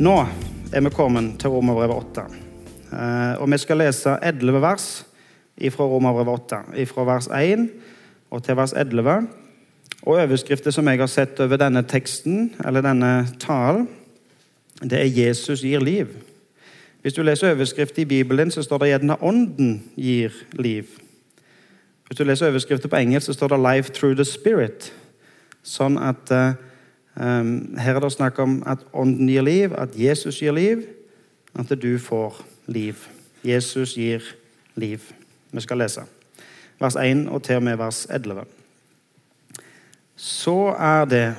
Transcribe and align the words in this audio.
Nå 0.00 0.14
er 0.72 0.80
vi 0.80 0.90
kommet 0.96 1.34
til 1.42 1.52
Romerbrevet 1.52 1.92
8. 2.16 2.22
Eh, 2.88 3.32
og 3.36 3.50
vi 3.52 3.56
skal 3.60 3.82
lese 3.82 4.14
11 4.24 4.62
vers 4.62 4.86
fra 5.74 5.84
Romerbrevet 5.84 6.40
8. 6.40 6.86
Fra 6.88 7.04
vers 7.04 7.28
1 7.28 7.66
og 8.30 8.40
til 8.42 8.56
vers 8.56 8.72
11. 8.72 9.16
Og 10.02 10.16
overskriften 10.22 10.72
som 10.72 10.88
jeg 10.88 11.02
har 11.02 11.10
sett 11.12 11.40
over 11.44 11.60
denne 11.60 11.82
teksten, 11.84 12.54
eller 12.64 12.80
denne 12.80 13.28
talen, 13.40 13.88
det 14.80 14.92
er 14.92 15.04
'Jesus 15.04 15.60
gir 15.60 15.80
liv'. 15.80 16.16
Hvis 17.02 17.12
du 17.12 17.22
leser 17.22 17.52
overskrift 17.52 17.98
i 17.98 18.04
Bibelen, 18.04 18.50
så 18.50 18.62
står 18.62 18.78
det 18.78 18.88
gjerne 18.88 19.22
'Ånden 19.22 19.82
gir 19.96 20.30
liv'. 20.52 20.98
Hvis 22.06 22.18
du 22.18 22.24
leser 22.24 22.48
overskrifter 22.48 22.88
på 22.88 22.96
engelsk, 22.96 23.26
så 23.26 23.32
står 23.32 23.48
det 23.48 23.58
'Life 23.58 23.92
through 23.92 24.16
the 24.16 24.24
Spirit'. 24.24 24.92
Sånn 25.62 25.98
at 25.98 26.30
um, 26.30 26.69
Her 27.16 27.94
er 27.94 28.00
det 28.00 28.12
snakk 28.12 28.38
om 28.38 28.62
at 28.66 28.78
Ånden 28.92 29.28
gir 29.28 29.42
liv, 29.42 29.74
at 29.78 29.96
Jesus 29.98 30.38
gir 30.38 30.52
liv, 30.52 30.82
at 31.58 31.82
du 31.82 31.98
får 31.98 32.44
liv. 32.66 32.94
Jesus 33.44 33.94
gir 33.94 34.20
liv. 34.74 35.00
Vi 35.52 35.60
skal 35.60 35.78
lese 35.78 36.06
vers 36.80 36.96
1 36.96 37.28
og 37.28 37.42
til 37.42 37.60
og 37.60 37.62
med 37.62 37.76
vers 37.76 38.06
11. 38.10 38.44
Så 40.16 40.74
er 40.78 41.04
det 41.04 41.34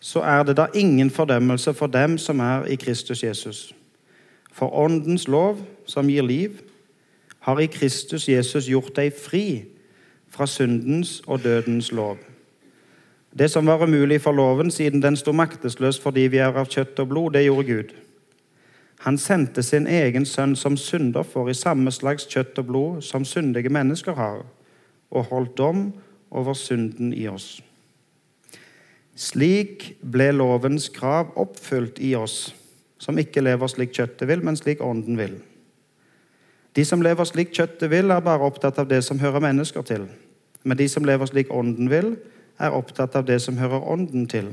så 0.00 0.20
er 0.20 0.42
det 0.42 0.56
da 0.56 0.66
ingen 0.74 1.10
fordømmelse 1.10 1.74
for 1.74 1.86
dem 1.86 2.18
som 2.18 2.40
er 2.40 2.64
i 2.64 2.74
Kristus 2.74 3.22
Jesus. 3.22 3.74
For 4.52 4.74
Åndens 4.74 5.28
lov, 5.28 5.58
som 5.86 6.06
gir 6.08 6.22
liv, 6.22 6.56
har 7.40 7.58
i 7.58 7.66
Kristus 7.66 8.28
Jesus 8.28 8.66
gjort 8.66 8.96
deg 8.96 9.12
fri 9.12 9.64
fra 10.30 10.46
syndens 10.46 11.20
og 11.26 11.44
dødens 11.44 11.92
lov. 11.92 12.18
Det 13.38 13.48
som 13.50 13.66
var 13.66 13.82
umulig 13.82 14.20
for 14.20 14.32
loven, 14.32 14.70
siden 14.70 15.02
den 15.02 15.16
sto 15.16 15.32
maktesløs 15.32 16.00
fordi 16.02 16.26
vi 16.32 16.40
er 16.42 16.56
av 16.56 16.66
kjøtt 16.66 16.98
og 16.98 17.08
blod, 17.12 17.32
det 17.34 17.44
gjorde 17.46 17.66
Gud. 17.68 17.92
Han 19.00 19.18
sendte 19.18 19.62
sin 19.62 19.86
egen 19.86 20.26
sønn 20.26 20.56
som 20.56 20.76
syndoffer 20.76 21.48
i 21.48 21.56
samme 21.56 21.92
slags 21.94 22.26
kjøtt 22.28 22.58
og 22.60 22.66
blod 22.68 23.02
som 23.06 23.24
syndige 23.24 23.72
mennesker 23.72 24.18
har, 24.18 24.42
og 25.10 25.30
holdt 25.30 25.56
dom 25.58 25.92
over 26.30 26.54
synden 26.54 27.14
i 27.14 27.26
oss. 27.30 27.62
Slik 29.16 29.94
ble 30.00 30.30
lovens 30.32 30.88
krav 30.92 31.32
oppfylt 31.40 32.00
i 32.02 32.14
oss, 32.18 32.50
som 33.00 33.18
ikke 33.18 33.42
lever 33.42 33.70
slik 33.72 33.94
kjøttet 33.96 34.28
vil, 34.28 34.42
men 34.44 34.58
slik 34.58 34.82
ånden 34.84 35.16
vil. 35.18 35.38
De 36.76 36.84
som 36.84 37.02
lever 37.02 37.26
slik 37.26 37.54
kjøttet 37.56 37.90
vil, 37.90 38.10
er 38.10 38.24
bare 38.24 38.46
opptatt 38.46 38.78
av 38.78 38.88
det 38.90 39.00
som 39.04 39.18
hører 39.18 39.42
mennesker 39.42 39.86
til. 39.86 40.06
Men 40.62 40.76
de 40.76 40.86
som 40.88 41.06
lever 41.08 41.30
slik 41.30 41.50
ånden 41.54 41.88
vil, 41.90 42.14
er 42.60 42.76
opptatt 42.76 43.16
av 43.16 43.24
det 43.28 43.40
som 43.42 43.58
hører 43.58 43.86
ånden 43.88 44.26
til. 44.30 44.52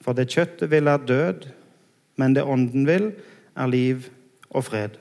For 0.00 0.14
det 0.14 0.28
kjøttet 0.30 0.70
vil, 0.70 0.86
er 0.86 1.02
død, 1.02 1.48
men 2.16 2.36
det 2.36 2.46
ånden 2.46 2.86
vil, 2.86 3.10
er 3.56 3.70
liv 3.72 4.06
og 4.50 4.64
fred. 4.68 4.96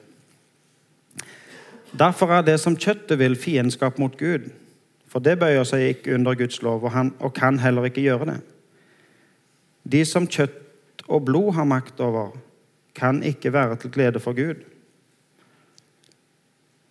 Derfor 1.96 2.34
er 2.34 2.44
det 2.44 2.58
som 2.60 2.76
kjøttet 2.76 3.20
vil, 3.20 3.38
fiendskap 3.40 4.00
mot 4.02 4.18
Gud. 4.18 4.50
For 5.08 5.24
det 5.24 5.38
bøyer 5.40 5.64
seg 5.68 5.94
ikke 5.94 6.16
under 6.18 6.36
Guds 6.36 6.60
lov, 6.66 6.84
og, 6.84 6.92
han, 6.92 7.14
og 7.20 7.36
kan 7.38 7.60
heller 7.62 7.88
ikke 7.88 8.04
gjøre 8.04 8.34
det. 8.34 8.40
De 9.86 10.02
som 10.08 10.28
kjøtt 10.28 11.06
og 11.08 11.28
blod 11.28 11.54
har 11.56 11.70
makt 11.70 12.02
over, 12.02 12.34
kan 12.96 13.22
ikke 13.24 13.54
være 13.54 13.78
til 13.80 13.94
glede 13.94 14.20
for 14.24 14.36
Gud. 14.36 14.64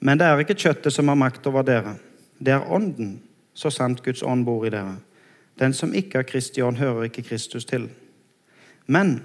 Men 0.04 0.20
det 0.20 0.26
er 0.28 0.40
ikke 0.40 0.56
kjøttet 0.56 0.92
som 0.92 1.08
har 1.08 1.18
makt 1.18 1.46
over 1.48 1.64
dere. 1.66 1.96
Det 2.38 2.52
er 2.52 2.70
ånden, 2.72 3.16
så 3.54 3.70
sant 3.70 4.02
Guds 4.02 4.22
ånd 4.22 4.44
bor 4.44 4.66
i 4.66 4.70
dere. 4.70 4.96
Den 5.58 5.72
som 5.72 5.94
ikke 5.94 6.18
har 6.18 6.26
Kristi 6.28 6.62
ånd, 6.62 6.76
hører 6.76 7.06
ikke 7.08 7.22
Kristus 7.22 7.64
til. 7.64 7.88
Men 8.86 9.22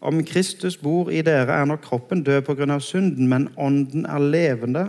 om 0.00 0.24
Kristus 0.24 0.76
bor 0.76 1.10
i 1.10 1.22
dere, 1.22 1.54
er 1.54 1.64
nok 1.64 1.80
kroppen 1.82 2.22
død 2.22 2.42
pga. 2.42 2.78
synden, 2.80 3.28
men 3.28 3.48
ånden 3.56 4.06
er 4.06 4.18
levende 4.18 4.88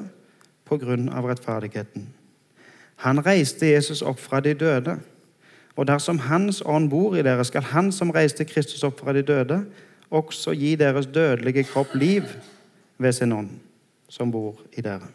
pga. 0.66 1.22
rettferdigheten. 1.22 2.10
Han 2.96 3.26
reiste 3.26 3.68
Jesus 3.68 4.02
opp 4.02 4.20
fra 4.20 4.40
de 4.40 4.54
døde. 4.54 5.00
Og 5.76 5.88
dersom 5.88 6.20
Hans 6.20 6.62
ånd 6.66 6.90
bor 6.90 7.16
i 7.16 7.22
dere, 7.22 7.46
skal 7.46 7.62
Han 7.62 7.92
som 7.92 8.12
reiste 8.12 8.46
Kristus 8.46 8.84
opp 8.84 9.00
fra 9.00 9.14
de 9.14 9.22
døde, 9.22 9.66
også 10.10 10.54
gi 10.54 10.76
deres 10.76 11.06
dødelige 11.06 11.64
kropp 11.64 11.96
liv 11.96 12.24
ved 12.98 13.12
sin 13.12 13.32
ånd, 13.32 13.50
som 14.10 14.32
bor 14.32 14.62
i 14.78 14.82
dere. 14.82 15.08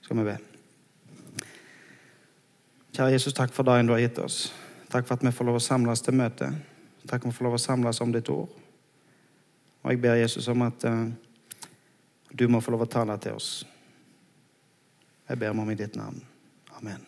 Skal 0.00 0.16
vi 0.16 0.24
be. 0.24 0.55
Kjære 2.96 3.12
Jesus, 3.12 3.34
takk 3.36 3.50
for 3.52 3.66
dagen 3.66 3.84
du 3.84 3.92
har 3.92 4.00
gitt 4.00 4.16
oss. 4.24 4.36
Takk 4.88 5.04
for 5.04 5.18
at 5.18 5.24
vi 5.26 5.28
får 5.34 5.44
lov 5.44 5.58
å 5.58 5.60
samles 5.60 6.00
til 6.00 6.14
møte. 6.16 6.46
Takk 7.04 7.18
for 7.20 7.26
at 7.26 7.32
vi 7.34 7.36
får 7.36 7.44
lov 7.44 7.56
å 7.58 7.60
samles 7.60 7.98
om 8.00 8.12
ditt 8.14 8.28
ord. 8.32 8.46
Og 9.84 9.90
jeg 9.92 10.00
ber 10.00 10.14
Jesus 10.16 10.46
om 10.48 10.62
at 10.64 10.86
uh, 10.88 11.02
du 12.32 12.46
må 12.48 12.62
få 12.64 12.72
lov 12.72 12.86
å 12.86 12.88
tale 12.88 13.18
til 13.20 13.36
oss. 13.36 13.50
Jeg 15.28 15.36
ber 15.42 15.52
om 15.52 15.68
i 15.68 15.76
ditt 15.76 15.98
navn. 15.98 16.22
Amen. 16.78 17.02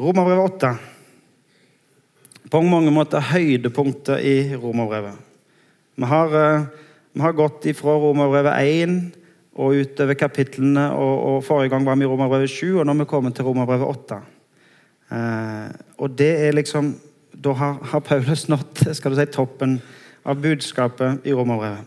Romerbrevet 0.00 0.56
8. 0.56 0.72
På 2.50 2.64
mange 2.66 2.90
måter 2.90 3.30
høydepunktet 3.30 4.26
i 4.26 4.34
romerbrevet. 4.58 5.22
Vi 5.94 6.10
har, 6.10 6.34
eh, 6.34 6.66
vi 7.12 7.22
har 7.22 7.38
gått 7.38 7.70
ifra 7.70 7.94
romerbrevet 8.02 8.58
1 8.58 9.25
og 9.56 9.80
utover 9.80 10.14
kapitlene. 10.18 10.90
Og, 10.92 11.24
og, 11.24 11.44
Forrige 11.44 11.72
gang 11.72 11.86
var 11.86 11.96
vi 11.96 12.06
i 12.06 12.10
romerbrevet 12.10 12.50
7, 12.50 12.78
og 12.78 12.86
nå 12.86 12.94
er 12.94 13.02
vi 13.02 13.10
kommet 13.10 13.36
til 13.36 13.48
romerbrevet 13.48 13.88
8. 13.88 14.20
Eh, 15.16 15.68
og 15.98 16.18
det 16.18 16.32
er 16.46 16.56
liksom 16.56 16.96
Da 17.36 17.52
har, 17.52 17.74
har 17.84 18.00
Paulus 18.00 18.48
nådd 18.48 18.94
skal 18.96 19.12
du 19.12 19.18
si, 19.18 19.26
toppen 19.28 19.74
av 20.24 20.38
budskapet 20.40 21.26
i 21.28 21.34
romerbrevet. 21.36 21.84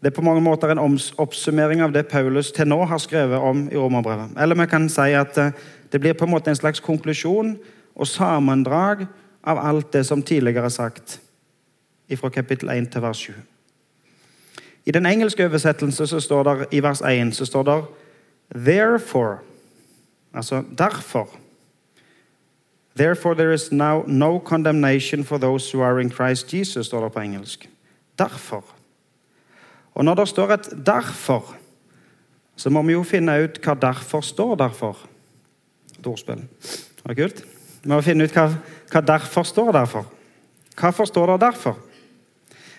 Det 0.00 0.10
er 0.10 0.16
på 0.16 0.24
mange 0.24 0.42
måter 0.42 0.72
en 0.72 0.80
oppsummering 0.80 1.82
av 1.84 1.92
det 1.92 2.08
Paulus 2.08 2.50
til 2.56 2.68
nå 2.68 2.78
har 2.88 2.98
skrevet 2.98 3.38
om 3.38 3.66
i 3.68 3.76
Romerbrevet. 3.76 4.32
Eller 4.40 4.56
vi 4.56 4.66
kan 4.66 4.88
si 4.88 5.12
at 5.14 5.38
eh, 5.38 5.52
det 5.92 6.00
blir 6.00 6.16
på 6.16 6.24
en 6.24 6.32
måte 6.32 6.50
en 6.50 6.58
slags 6.58 6.80
konklusjon 6.80 7.54
og 7.94 8.08
sammendrag 8.08 9.06
av 9.44 9.60
alt 9.60 9.92
det 9.92 10.06
som 10.08 10.22
tidligere 10.22 10.66
er 10.66 10.74
sagt 10.74 11.20
fra 12.18 12.28
kapittel 12.32 12.72
1 12.72 12.90
til 12.90 13.02
vers 13.04 13.20
7. 13.28 13.34
I 14.90 14.92
den 14.92 15.06
engelske 15.06 15.44
oversettelsen 15.46 16.06
så 16.06 16.18
står 16.20 16.42
det 16.42 16.66
i 16.74 16.80
vers 16.82 17.00
1 17.06 17.34
så 17.34 17.46
står 17.46 17.62
det 17.62 17.84
'therefore', 18.54 19.38
altså 20.34 20.64
derfor. 20.78 21.28
Therefore 22.96 23.34
there 23.34 23.54
is 23.54 23.72
now 23.72 24.02
no 24.06 24.38
condemnation 24.38 25.24
for 25.24 25.38
those 25.38 25.76
who 25.76 25.84
are 25.84 26.00
in 26.00 26.10
Christ 26.10 26.54
Jesus, 26.54 26.86
står 26.86 27.04
det 27.04 27.12
på 27.12 27.20
engelsk. 27.20 27.70
Derfor. 28.18 28.64
Og 29.94 30.04
når 30.04 30.14
det 30.14 30.28
står 30.28 30.50
et 30.50 30.68
'derfor', 30.86 31.54
så 32.56 32.70
må 32.70 32.82
vi 32.82 32.92
jo 32.92 33.02
finne 33.02 33.44
ut 33.44 33.60
hva 33.66 33.74
'derfor' 33.74 34.20
står 34.20 34.54
derfor. 34.54 34.98
Et 35.98 36.06
ordspill. 36.06 36.36
Det 36.96 37.04
var 37.04 37.14
kult. 37.14 37.44
Vi 37.82 37.88
må 37.88 38.00
finne 38.00 38.24
ut 38.24 38.32
hva, 38.32 38.54
hva 38.92 39.00
'derfor' 39.00 39.42
står 39.42 39.72
derfor. 39.72 40.06
Hvorfor 40.80 41.04
står 41.04 41.26
det 41.26 41.40
derfor? 41.40 41.78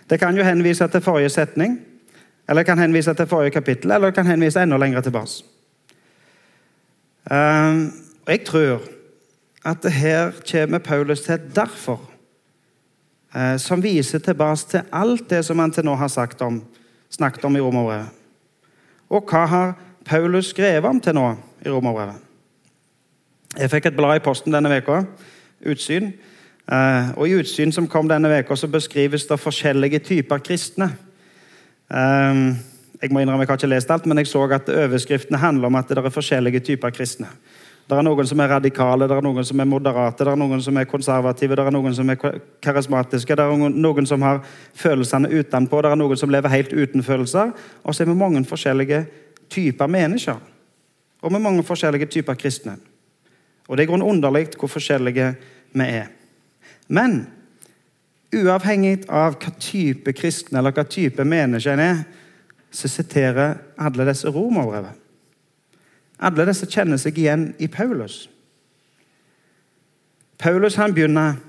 Det 0.10 0.20
kan 0.20 0.38
jo 0.38 0.44
henvise 0.44 0.88
til 0.88 1.02
forrige 1.02 1.30
setning, 1.30 1.80
eller 2.52 2.60
jeg 2.60 2.66
kan 2.66 2.80
henvise 2.80 3.14
til 3.14 3.28
forrige 3.32 3.56
kapittel, 3.56 3.92
eller 3.92 4.10
jeg 4.10 4.14
kan 4.14 4.28
henvise 4.28 4.60
enda 4.60 4.78
lenger 4.78 5.02
tilbake. 5.02 5.44
Um, 7.32 7.94
jeg 8.28 8.42
tror 8.46 8.82
at 9.66 9.92
her 9.92 10.32
kommer 10.52 10.78
Paulus 10.78 11.22
til 11.22 11.34
et 11.34 11.42
'derfor', 11.56 12.10
uh, 13.36 13.58
som 13.58 13.84
viser 13.84 14.20
tilbake 14.20 14.68
til 14.70 14.82
alt 14.92 15.30
det 15.30 15.46
som 15.46 15.60
han 15.60 15.72
til 15.72 15.86
nå 15.86 15.96
har 15.96 16.08
sagt 16.08 16.42
om 16.42 16.64
snakket 17.10 17.46
om 17.46 17.56
i 17.56 17.60
Romerbrevet. 17.60 18.10
Og 19.10 19.24
hva 19.30 19.46
har 19.46 19.74
Paulus 20.06 20.46
skrevet 20.46 20.86
om 20.86 21.00
til 21.00 21.14
nå 21.14 21.36
i 21.66 21.70
Romerbrevet? 21.70 22.16
Jeg 23.60 23.70
fikk 23.70 23.86
et 23.86 23.96
blad 23.96 24.16
i 24.16 24.24
posten 24.24 24.54
denne 24.54 24.70
veka, 24.70 25.04
Utsyn. 25.66 26.14
Eh, 26.72 27.12
og 27.18 27.28
I 27.28 27.34
Utsyn 27.34 27.72
som 27.72 27.88
kom 27.88 28.10
denne 28.10 28.30
veka, 28.30 28.56
så 28.56 28.68
beskrives 28.68 29.26
det 29.26 29.40
forskjellige 29.40 30.00
typer 30.00 30.38
kristne. 30.38 30.92
Eh, 31.92 32.44
jeg 33.02 33.12
må 33.12 33.24
innrømme 33.24 33.44
jeg 33.44 33.50
har 33.50 33.60
ikke 33.60 33.72
lest 33.72 33.92
alt, 33.92 34.06
men 34.06 34.22
jeg 34.22 34.30
så 34.30 34.46
at 34.54 34.70
overskriftene 34.70 35.42
handler 35.42 35.68
om 35.68 35.76
at 35.76 35.90
det 35.90 35.98
er 35.98 36.14
forskjellige 36.14 36.60
typer 36.60 36.94
kristne. 36.94 37.32
Det 37.90 37.98
er 37.98 38.06
noen 38.06 38.28
som 38.28 38.40
er 38.40 38.48
radikale, 38.48 39.08
det 39.10 39.16
er 39.18 39.26
noen 39.26 39.44
som 39.44 39.60
er 39.60 39.68
moderate, 39.68 40.24
det 40.24 40.32
er 40.32 40.40
noen 40.40 40.62
som 40.64 40.78
er 40.78 40.86
konservative, 40.88 41.58
det 41.58 41.66
er 41.66 41.74
noen 41.76 41.96
som 41.98 42.10
er 42.14 42.20
karismatiske, 42.64 43.36
det 43.36 43.44
er 43.44 43.74
noen 43.74 44.08
som 44.08 44.22
har 44.24 44.40
følelsene 44.80 45.28
utenpå, 45.28 45.82
det 45.82 45.92
er 45.92 46.00
noen 46.00 46.20
som 46.22 46.32
lever 46.32 46.54
helt 46.54 46.72
uten 46.72 47.04
følelser. 47.04 47.52
Og 47.84 47.96
så 47.96 48.06
er 48.06 48.12
vi 48.12 48.16
mange 48.16 48.46
forskjellige 48.48 49.02
typer 49.52 49.92
mennesker. 49.92 50.40
Og 51.22 51.34
vi 51.34 51.36
er 51.42 51.44
mange 51.44 51.66
forskjellige 51.68 52.08
typer 52.14 52.40
kristne. 52.40 52.78
Og 53.68 53.76
det 53.76 53.84
er 53.84 53.92
grunn 53.92 54.06
underlig 54.08 54.48
hvor 54.56 54.72
forskjellige 54.72 55.34
vi 55.74 55.90
er. 55.90 56.08
Men 56.88 57.26
uavhengig 58.36 59.06
av 59.10 59.38
hva 59.40 59.52
type 59.60 60.14
kristne 60.16 60.60
eller 60.60 60.76
hva 60.76 60.86
type 60.88 61.24
menneske 61.28 61.74
en 61.74 61.84
er, 61.84 62.04
så 62.72 62.88
siterer 62.88 63.58
alle 63.82 64.08
disse 64.08 64.32
romerbrevet. 64.32 64.98
Alle 66.22 66.46
disse 66.48 66.70
kjenner 66.70 67.02
seg 67.02 67.18
igjen 67.18 67.50
i 67.60 67.68
Paulus. 67.72 68.28
Paulus 70.42 70.78
han 70.80 70.94
begynner 70.94 71.40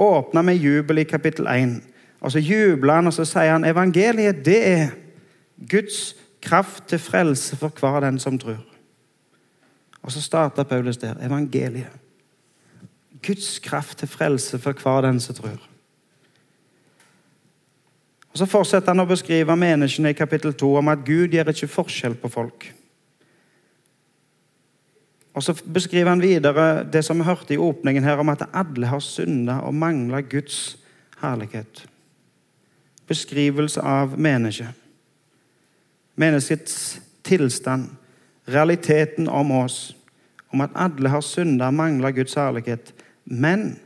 åpne 0.00 0.42
med 0.42 0.60
jubel 0.60 1.02
i 1.02 1.08
kapittel 1.08 1.46
1. 1.46 1.78
Og 2.20 2.32
så 2.32 2.40
jubler 2.42 3.00
han 3.00 3.10
og 3.10 3.14
så 3.16 3.26
sier 3.28 3.54
han 3.54 3.66
evangeliet 3.68 4.42
det 4.46 4.60
er 4.66 4.92
Guds 5.70 6.14
kraft 6.42 6.88
til 6.90 6.98
frelse 6.98 7.56
for 7.56 7.74
hver 7.78 8.00
den 8.02 8.18
som 8.18 8.38
tror. 8.38 8.60
Og 10.02 10.12
så 10.12 10.20
starter 10.20 10.66
Paulus 10.66 10.96
der. 10.96 11.14
Evangeliet. 11.22 11.92
Guds 13.26 13.58
kraft 13.58 13.98
til 13.98 14.08
frelse 14.08 14.58
for 14.58 14.72
hver 14.72 15.00
den 15.06 15.20
som 15.20 15.34
tror. 15.34 15.71
Og 18.32 18.38
Så 18.38 18.46
fortsetter 18.48 18.94
han 18.94 19.04
å 19.04 19.08
beskrive 19.08 19.56
menneskene 19.56 20.12
i 20.12 20.16
kapittel 20.16 20.54
2 20.56 20.70
om 20.80 20.88
at 20.88 21.04
Gud 21.04 21.34
gjør 21.34 21.52
ikke 21.52 21.68
forskjell 21.68 22.14
på 22.16 22.30
folk. 22.32 22.72
Og 25.34 25.42
Så 25.42 25.54
beskriver 25.64 26.08
han 26.08 26.22
videre 26.22 26.84
det 26.84 27.04
som 27.04 27.18
vi 27.18 27.24
hørte 27.24 27.54
i 27.54 27.60
åpningen 27.60 28.04
her, 28.04 28.20
om 28.20 28.28
at 28.28 28.48
alle 28.52 28.86
har 28.86 29.00
synda 29.00 29.60
og 29.60 29.74
mangler 29.74 30.20
Guds 30.20 30.76
herlighet. 31.20 31.86
Beskrivelse 33.08 33.80
av 33.80 34.18
mennesket. 34.18 34.72
Menneskets 36.16 37.00
tilstand. 37.24 37.88
Realiteten 38.48 39.28
om 39.28 39.50
oss. 39.50 39.96
Om 40.52 40.60
at 40.60 40.70
alle 40.74 41.08
har 41.08 41.20
synda 41.20 41.66
og 41.66 41.74
mangler 41.74 42.10
Guds 42.10 42.34
herlighet. 42.34 42.92
Men 43.24 43.78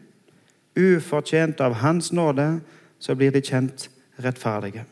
ufortjent 0.76 1.60
av 1.60 1.78
Hans 1.82 2.12
nåde 2.12 2.60
så 2.98 3.14
blir 3.14 3.30
de 3.30 3.42
kjent 3.42 3.88
rettferdige. 4.24 4.84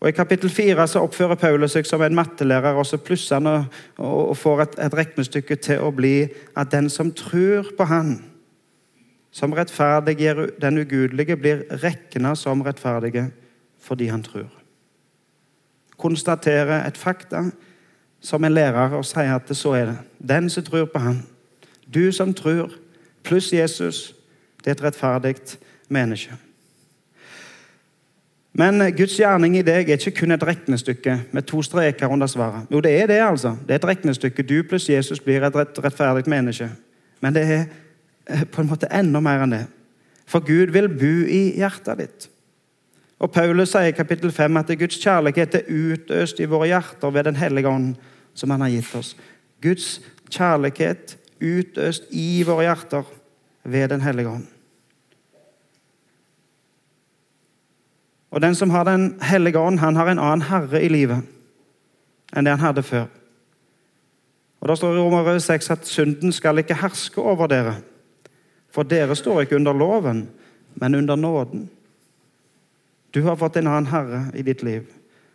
Og 0.00 0.08
I 0.08 0.14
kapittel 0.14 0.50
4 0.50 0.86
så 0.86 1.02
oppfører 1.02 1.34
Paulus 1.34 1.74
seg 1.74 1.86
som 1.86 2.02
en 2.06 2.14
mattelærer, 2.14 2.76
og 2.78 2.86
så 2.86 3.00
plusser 3.02 3.40
han 3.40 3.46
og, 3.50 3.64
og 3.98 4.36
får 4.38 4.62
et, 4.62 4.76
et 4.86 4.94
regnestykke 4.94 5.56
til 5.58 5.82
å 5.82 5.90
bli 5.94 6.28
at 6.54 6.70
den 6.70 6.86
som 6.90 7.10
tror 7.12 7.72
på 7.78 7.88
Han, 7.90 8.12
som 9.34 9.52
rettferdiggjør 9.52 10.44
den 10.62 10.78
ugudelige, 10.78 11.36
blir 11.36 11.66
regna 11.82 12.34
som 12.38 12.62
rettferdige 12.62 13.28
fordi 13.82 14.08
han 14.10 14.22
tror. 14.22 14.50
Konstaterer 15.98 16.86
et 16.86 16.98
fakta 16.98 17.48
som 18.20 18.44
en 18.44 18.54
lærer 18.54 18.94
og 18.94 19.06
sier 19.06 19.34
at 19.34 19.50
det 19.50 19.56
så 19.58 19.74
er 19.78 19.90
det. 19.90 19.98
Den 20.18 20.50
som 20.50 20.66
tror 20.66 20.86
på 20.92 21.02
Han, 21.02 21.24
du 21.94 22.12
som 22.12 22.34
tror, 22.34 22.70
pluss 23.26 23.52
Jesus, 23.52 24.14
det 24.62 24.70
er 24.70 24.78
et 24.78 24.84
rettferdig 24.84 25.34
menneske. 25.88 26.38
Men 28.58 28.82
Guds 28.96 29.14
gjerning 29.14 29.54
i 29.54 29.62
deg 29.62 29.86
er 29.86 30.00
ikke 30.00 30.24
kun 30.24 30.34
et 30.34 30.42
regnestykke 30.42 31.14
med 31.32 31.46
to 31.46 31.60
streker 31.62 32.10
under 32.10 32.26
svaret. 32.26 32.66
Jo, 32.72 32.80
det 32.82 32.90
er 33.02 33.06
det, 33.06 33.20
altså. 33.22 33.54
Det 33.62 33.76
er 33.76 33.78
et 33.78 33.90
regnestykke. 33.92 34.42
Du 34.42 34.62
pluss 34.66 34.88
Jesus 34.90 35.20
blir 35.22 35.46
et 35.46 35.78
rettferdig 35.84 36.26
menneske. 36.26 36.66
Men 37.22 37.34
det 37.34 37.44
er 37.46 37.62
eh, 38.26 38.42
på 38.50 38.62
en 38.62 38.70
måte 38.70 38.90
enda 38.90 39.22
mer 39.22 39.44
enn 39.44 39.54
det. 39.54 39.62
For 40.26 40.42
Gud 40.44 40.74
vil 40.74 40.90
bo 40.90 41.14
i 41.30 41.54
hjertet 41.60 42.02
ditt. 42.02 42.28
Og 43.22 43.30
Paulus 43.34 43.72
sier 43.72 43.92
i 43.92 43.96
kapittel 43.96 44.34
5 44.34 44.60
at 44.60 44.74
Guds 44.78 44.98
kjærlighet 45.02 45.54
er 45.54 45.70
utøst 45.70 46.42
i 46.42 46.50
våre 46.50 46.68
hjerter 46.70 47.14
ved 47.14 47.30
Den 47.30 47.38
hellige 47.38 47.68
ånd, 47.70 47.94
som 48.34 48.50
Han 48.50 48.66
har 48.66 48.74
gitt 48.74 48.94
oss. 48.94 49.16
Guds 49.62 50.00
kjærlighet 50.30 51.16
utøst 51.40 52.10
i 52.10 52.42
våre 52.46 52.66
hjerter 52.66 53.06
ved 53.64 53.88
Den 53.88 54.02
hellige 54.02 54.28
ånd. 54.28 54.46
Og 58.38 58.42
den 58.42 58.54
som 58.54 58.70
har 58.70 58.84
Den 58.84 59.18
hellige 59.22 59.58
ånd, 59.58 59.78
han 59.78 59.96
har 59.96 60.06
en 60.06 60.18
annen 60.18 60.42
herre 60.46 60.78
i 60.82 60.88
livet 60.88 61.26
enn 62.36 62.44
det 62.46 62.52
han 62.52 62.60
hadde 62.60 62.82
før. 62.86 63.06
Og 64.60 64.68
Da 64.68 64.74
står 64.76 64.92
det 64.92 64.98
i 64.98 65.02
romer 65.02 65.38
6 65.38 65.70
at 65.70 65.86
synden 65.86 66.32
skal 66.32 66.58
ikke 66.58 66.76
herske 66.78 67.18
over 67.20 67.46
dere. 67.46 67.74
For 68.70 68.82
dere 68.82 69.16
står 69.16 69.40
ikke 69.40 69.56
under 69.56 69.72
loven, 69.72 70.28
men 70.74 70.94
under 70.94 71.16
nåden. 71.16 71.70
Du 73.14 73.22
har 73.22 73.36
fått 73.36 73.56
en 73.56 73.66
annen 73.66 73.90
herre 73.90 74.30
i 74.34 74.42
ditt 74.42 74.62
liv. 74.62 74.86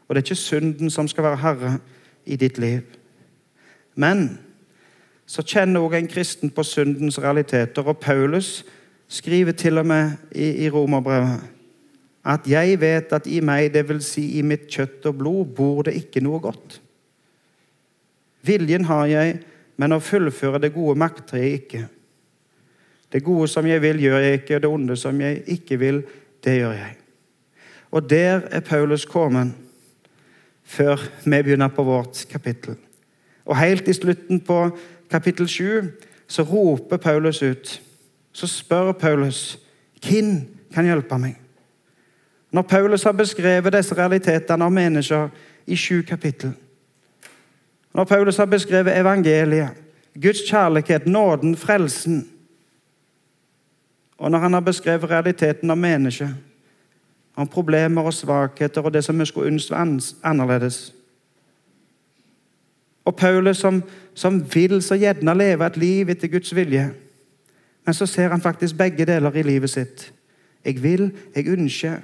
Og 0.08 0.16
det 0.16 0.22
er 0.22 0.26
ikke 0.32 0.36
synden 0.36 0.90
som 0.90 1.08
skal 1.08 1.24
være 1.24 1.42
herre 1.44 1.80
i 2.26 2.36
ditt 2.36 2.58
liv. 2.58 2.82
Men 3.96 4.40
så 5.26 5.44
kjenner 5.44 5.82
også 5.82 5.98
en 5.98 6.08
kristen 6.08 6.50
på 6.50 6.64
syndens 6.64 7.20
realiteter. 7.20 7.84
Og 7.84 7.98
Paulus 7.98 8.66
skriver 9.08 9.52
til 9.52 9.78
og 9.78 9.86
med 9.86 10.12
i, 10.32 10.66
i 10.66 10.70
Romerbrevet 10.70 11.42
at 12.24 12.48
jeg 12.48 12.80
vet 12.80 13.12
at 13.14 13.28
i 13.28 13.42
meg, 13.44 13.74
dvs. 13.74 14.14
Si 14.16 14.24
i 14.40 14.44
mitt 14.48 14.70
kjøtt 14.72 15.06
og 15.10 15.18
blod, 15.20 15.52
bor 15.56 15.84
det 15.88 15.96
ikke 16.00 16.24
noe 16.24 16.40
godt. 16.44 16.80
Viljen 18.48 18.88
har 18.88 19.06
jeg, 19.12 19.36
men 19.80 19.96
å 19.96 20.04
fullføre 20.04 20.62
det 20.64 20.74
gode 20.76 20.96
makter 21.00 21.42
jeg 21.42 21.60
ikke. 21.62 21.84
Det 23.14 23.22
gode 23.24 23.48
som 23.52 23.68
jeg 23.68 23.82
vil, 23.84 24.00
gjør 24.02 24.24
jeg 24.24 24.40
ikke, 24.42 24.56
og 24.56 24.64
det 24.64 24.72
onde 24.72 24.98
som 25.00 25.20
jeg 25.22 25.44
ikke 25.56 25.80
vil, 25.82 26.02
det 26.44 26.56
gjør 26.62 26.78
jeg. 26.78 26.96
Og 27.94 28.10
der 28.10 28.48
er 28.50 28.64
Paulus 28.66 29.06
kommet 29.06 29.54
før 30.64 30.98
vi 31.26 31.42
begynner 31.44 31.70
på 31.70 31.84
vårt 31.84 32.26
kapittel. 32.32 32.80
Og 33.46 33.60
helt 33.60 33.88
i 33.88 33.94
slutten 33.94 34.40
på 34.40 34.58
kapittel 35.12 35.48
7 35.48 35.92
så 36.28 36.44
roper 36.48 36.98
Paulus 36.98 37.44
ut. 37.44 37.82
Så 38.34 38.48
spør 38.48 38.92
Paulus 38.92 39.60
hvem 40.02 40.40
kan 40.74 40.88
hjelpe 40.88 41.20
meg. 41.22 41.43
Når 42.54 42.62
Paulus 42.62 43.04
har 43.04 43.12
beskrevet 43.18 43.74
disse 43.74 43.96
realitetene 43.98 44.66
av 44.66 44.72
mennesker 44.72 45.30
i 45.66 45.76
sju 45.76 46.04
kapittel. 46.06 46.52
Når 47.94 48.06
Paulus 48.06 48.38
har 48.38 48.46
beskrevet 48.46 48.98
evangeliet, 48.98 49.70
Guds 50.22 50.44
kjærlighet, 50.50 51.08
nåden, 51.08 51.56
frelsen. 51.58 52.30
Og 54.18 54.32
når 54.32 54.40
han 54.40 54.54
har 54.54 54.60
beskrevet 54.62 55.10
realiteten 55.10 55.72
av 55.72 55.78
mennesket, 55.78 56.30
om 57.36 57.48
problemer 57.48 58.06
og 58.06 58.14
svakheter 58.14 58.86
og 58.86 58.94
det 58.94 59.04
som 59.04 59.20
vi 59.20 59.26
skulle 59.26 59.48
ønske 59.48 59.76
annerledes. 60.24 60.94
Og 63.06 63.16
Paulus 63.16 63.58
som, 63.58 63.84
som 64.14 64.56
vil 64.56 64.82
så 64.82 64.96
gjerne 64.96 65.34
leve 65.34 65.66
et 65.66 65.78
liv 65.78 66.10
etter 66.10 66.28
Guds 66.28 66.56
vilje, 66.56 66.92
men 67.86 67.94
så 67.94 68.06
ser 68.06 68.30
han 68.30 68.42
faktisk 68.42 68.78
begge 68.78 69.06
deler 69.06 69.36
i 69.36 69.44
livet 69.44 69.70
sitt. 69.70 70.14
Jeg 70.66 70.84
vil, 70.84 71.12
jeg 71.36 71.48
ønsker, 71.48 71.98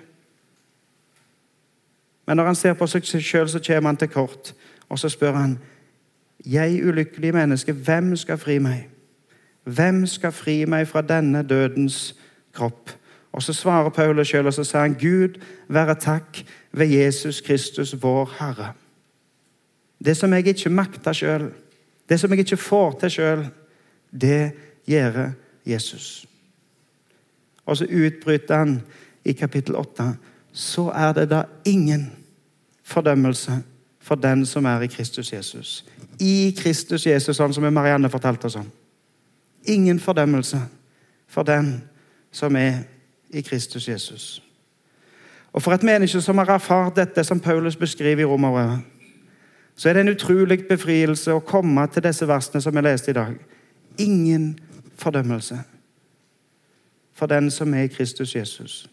men 2.29 2.37
når 2.37 2.45
han 2.45 2.55
ser 2.55 2.75
på 2.77 2.85
seg 2.85 3.07
sjøl, 3.09 3.47
så 3.49 3.57
kommer 3.57 3.89
han 3.89 3.97
til 3.97 4.07
kort. 4.13 4.51
Og 4.89 4.99
så 4.99 5.09
spør 5.09 5.31
han, 5.33 5.59
'Jeg 6.45 6.85
ulykkelige 6.85 7.31
menneske, 7.31 7.73
hvem 7.73 8.15
skal 8.15 8.37
fri 8.37 8.59
meg?' 8.59 8.87
Hvem 9.63 10.05
skal 10.05 10.31
fri 10.31 10.65
meg 10.65 10.87
fra 10.87 11.01
denne 11.01 11.43
dødens 11.43 12.15
kropp? 12.53 12.91
Og 13.31 13.43
Så 13.43 13.53
svarer 13.53 13.89
Paulus 13.89 14.27
sjøl 14.27 14.45
og 14.45 14.53
så 14.53 14.63
sier 14.63 14.81
han, 14.81 14.93
'Gud 14.93 15.41
være 15.67 15.95
takk 15.95 16.45
ved 16.71 16.87
Jesus 16.87 17.41
Kristus, 17.41 18.01
vår 18.01 18.25
Herre'. 18.25 18.73
Det 20.05 20.17
som 20.17 20.33
jeg 20.33 20.47
ikke 20.47 20.69
makter 20.69 21.13
sjøl, 21.13 21.51
det 22.09 22.19
som 22.19 22.29
jeg 22.29 22.39
ikke 22.39 22.57
får 22.57 22.99
til 22.99 23.09
sjøl, 23.09 23.47
det 24.21 24.51
gjør 24.87 25.31
Jesus. 25.65 26.27
Og 27.65 27.77
så 27.77 27.85
utbryter 27.85 28.57
han 28.57 28.81
i 29.25 29.31
kapittel 29.31 29.75
8 29.75 30.15
så 30.51 30.89
er 30.95 31.13
det 31.13 31.29
da 31.29 31.43
ingen 31.65 32.11
fordømmelse 32.89 33.61
for 33.99 34.15
den 34.15 34.45
som 34.45 34.65
er 34.65 34.81
i 34.81 34.87
Kristus 34.87 35.33
Jesus. 35.33 35.85
I 36.19 36.55
Kristus 36.57 37.05
Jesus, 37.05 37.37
sånn 37.37 37.53
som 37.53 37.67
Marianne 37.73 38.09
fortalte 38.09 38.49
oss 38.49 38.57
om. 38.59 38.67
Ingen 39.69 39.99
fordømmelse 39.99 40.61
for 41.29 41.45
den 41.45 41.75
som 42.31 42.55
er 42.55 42.83
i 43.29 43.41
Kristus 43.41 43.87
Jesus. 43.87 44.41
Og 45.53 45.61
For 45.61 45.73
et 45.73 45.83
menneske 45.83 46.21
som 46.21 46.37
har 46.37 46.49
erfart 46.49 46.95
dette 46.95 47.23
som 47.23 47.39
Paulus 47.39 47.75
beskriver 47.75 48.21
i 48.21 48.25
Romerbrevet, 48.25 48.79
så 49.75 49.89
er 49.89 49.93
det 49.93 50.01
en 50.01 50.13
utrolig 50.13 50.67
befrielse 50.67 51.33
å 51.33 51.39
komme 51.39 51.87
til 51.87 52.03
disse 52.03 52.27
versene 52.27 52.61
som 52.61 52.75
vi 52.75 52.81
leste 52.83 53.11
i 53.11 53.17
dag. 53.17 53.35
Ingen 53.97 54.59
fordømmelse 54.97 55.59
for 57.13 57.25
den 57.27 57.51
som 57.51 57.73
er 57.73 57.87
i 57.87 57.91
Kristus 57.91 58.35
Jesus. 58.35 58.89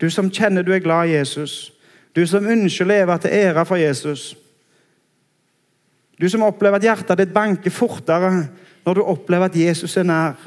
Du 0.00 0.10
som 0.10 0.30
kjenner 0.30 0.62
du 0.62 0.72
er 0.72 0.78
glad 0.78 1.08
i 1.08 1.16
Jesus, 1.16 1.72
du 2.16 2.24
som 2.26 2.46
ønsker 2.48 2.86
å 2.86 2.88
leve 2.88 3.18
til 3.20 3.34
ære 3.36 3.64
for 3.68 3.76
Jesus. 3.76 4.30
Du 6.16 6.28
som 6.32 6.46
opplever 6.46 6.80
at 6.80 6.86
hjertet 6.86 7.20
ditt 7.20 7.34
banker 7.34 7.74
fortere 7.74 8.46
når 8.86 8.96
du 8.96 9.02
opplever 9.04 9.50
at 9.50 9.58
Jesus 9.58 9.96
er 10.00 10.08
nær. 10.08 10.38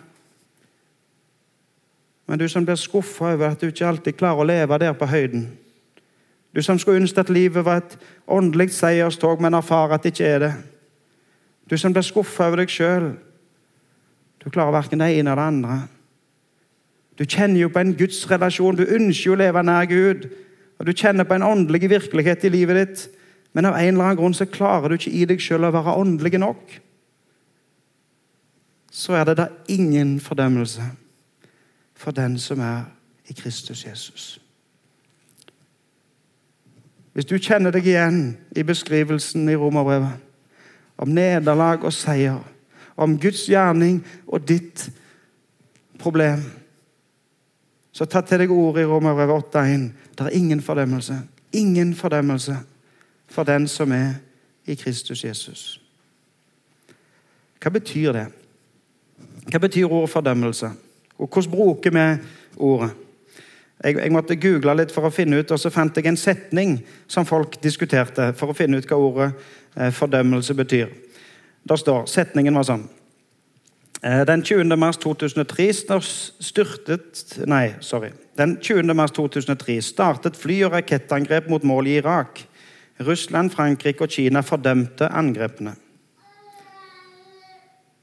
Men 2.30 2.42
du 2.42 2.48
som 2.50 2.66
blir 2.66 2.78
skuffa 2.78 3.34
over 3.34 3.52
at 3.52 3.62
du 3.62 3.70
ikke 3.70 3.88
alltid 3.88 4.18
klarer 4.18 4.42
å 4.42 4.50
leve 4.50 4.78
der 4.82 4.98
på 4.98 5.06
høyden. 5.10 5.46
Du 6.56 6.62
som 6.66 6.80
skulle 6.82 7.02
ønske 7.02 7.22
at 7.22 7.30
livet 7.30 7.66
var 7.66 7.84
et 7.84 7.96
åndelig 8.26 8.72
seierstog, 8.74 9.42
men 9.42 9.54
erfarer 9.54 9.98
at 9.98 10.04
det 10.04 10.16
ikke 10.16 10.30
er 10.30 10.40
det. 10.46 10.54
Du 11.70 11.78
som 11.78 11.94
blir 11.94 12.06
skuffa 12.06 12.48
over 12.50 12.64
deg 12.64 12.74
sjøl. 12.74 13.12
Du 14.42 14.50
klarer 14.50 14.74
verken 14.74 15.02
det 15.02 15.12
ene 15.14 15.30
eller 15.30 15.42
det 15.42 15.48
andre. 15.54 15.80
Du 17.20 17.26
kjenner 17.26 17.62
jo 17.62 17.70
på 17.70 17.82
en 17.82 17.98
gudsrelasjon. 17.98 18.78
Du 18.80 18.86
ønsker 18.88 19.30
jo 19.30 19.36
å 19.36 19.42
leve 19.42 19.64
nær 19.66 19.90
Gud. 19.90 20.30
Og 20.80 20.86
Du 20.88 20.94
kjenner 20.94 21.28
på 21.28 21.36
en 21.36 21.44
åndelig 21.44 21.90
virkelighet 21.90 22.44
i 22.44 22.50
livet 22.54 22.76
ditt, 22.80 23.08
men 23.54 23.66
av 23.66 23.76
en 23.76 23.94
eller 23.94 24.04
annen 24.04 24.20
grunn 24.20 24.34
så 24.38 24.46
klarer 24.46 24.90
du 24.90 24.96
ikke 24.96 25.12
i 25.12 25.26
deg 25.28 25.42
sjøl 25.42 25.68
å 25.68 25.74
være 25.76 25.98
åndelig 26.00 26.40
nok. 26.40 26.80
så 28.92 29.14
er 29.14 29.24
det 29.24 29.38
da 29.38 29.48
ingen 29.68 30.20
fordømmelse 30.20 30.84
for 31.96 32.12
den 32.12 32.40
som 32.40 32.60
er 32.60 32.82
i 33.30 33.34
Kristus 33.34 33.86
Jesus. 33.86 34.42
Hvis 37.14 37.26
du 37.26 37.38
kjenner 37.38 37.72
deg 37.72 37.88
igjen 37.88 38.38
i 38.56 38.64
beskrivelsen 38.64 39.50
i 39.50 39.56
Romerbrevet 39.56 40.18
om 40.98 41.10
nederlag 41.16 41.84
og 41.84 41.94
seier, 41.94 42.40
om 42.96 43.18
Guds 43.20 43.46
gjerning 43.50 44.02
og 44.28 44.48
ditt 44.48 44.90
problem, 46.00 46.44
så 47.92 48.06
ta 48.06 48.22
til 48.22 48.44
deg 48.44 48.52
ordet 48.52 48.84
i 48.84 48.90
Romerbrevet 48.90 49.54
8.1. 49.56 49.90
Det 50.20 50.26
er 50.26 50.36
ingen 50.36 50.62
fordømmelse. 50.62 51.22
Ingen 51.54 51.96
fordømmelse 51.96 52.58
for 53.28 53.44
den 53.44 53.68
som 53.68 53.92
er 53.92 54.14
i 54.66 54.76
Kristus 54.76 55.24
Jesus. 55.24 55.82
Hva 57.62 57.70
betyr 57.70 58.12
det? 58.12 58.26
Hva 59.52 59.60
betyr 59.60 59.88
ordet 59.88 60.10
fordømmelse? 60.10 60.72
Og 61.18 61.28
hvordan 61.28 61.52
bruker 61.52 61.92
vi 61.92 62.06
ordet? 62.58 62.90
Jeg, 63.84 63.96
jeg, 63.96 64.12
måtte 64.12 64.36
google 64.36 64.76
litt 64.76 64.92
for 64.92 65.08
å 65.08 65.14
finne 65.14 65.40
ut, 65.40 65.52
og 65.52 65.60
så 65.60 65.72
fant 65.72 65.96
jeg 65.96 66.08
en 66.10 66.20
setning 66.20 66.82
som 67.08 67.26
folk 67.26 67.56
diskuterte 67.64 68.34
for 68.36 68.52
å 68.52 68.56
finne 68.58 68.78
ut 68.78 68.88
hva 68.88 69.00
ordet 69.00 69.30
eh, 69.78 69.92
fordømmelse 69.96 70.54
betyr. 70.54 70.92
Da 71.64 71.78
står, 71.80 72.04
Setningen 72.12 72.60
var 72.60 72.68
sånn 72.68 72.84
Den 74.04 74.44
20. 74.44 74.78
mars 74.80 74.98
2003 74.98 75.74
styrtet 76.40 77.40
Nei. 77.48 77.74
Den 78.38 78.58
20. 78.62 78.94
mars 78.96 79.12
2003 79.12 79.82
startet 79.82 80.38
fly- 80.40 80.64
og 80.64 80.72
rakettangrep 80.72 81.50
mot 81.50 81.64
mål 81.64 81.88
i 81.88 81.98
Irak. 81.98 82.46
Russland, 83.00 83.52
Frankrike 83.52 84.04
og 84.04 84.10
Kina 84.10 84.40
fordømte 84.40 85.08
angrepene. 85.08 85.76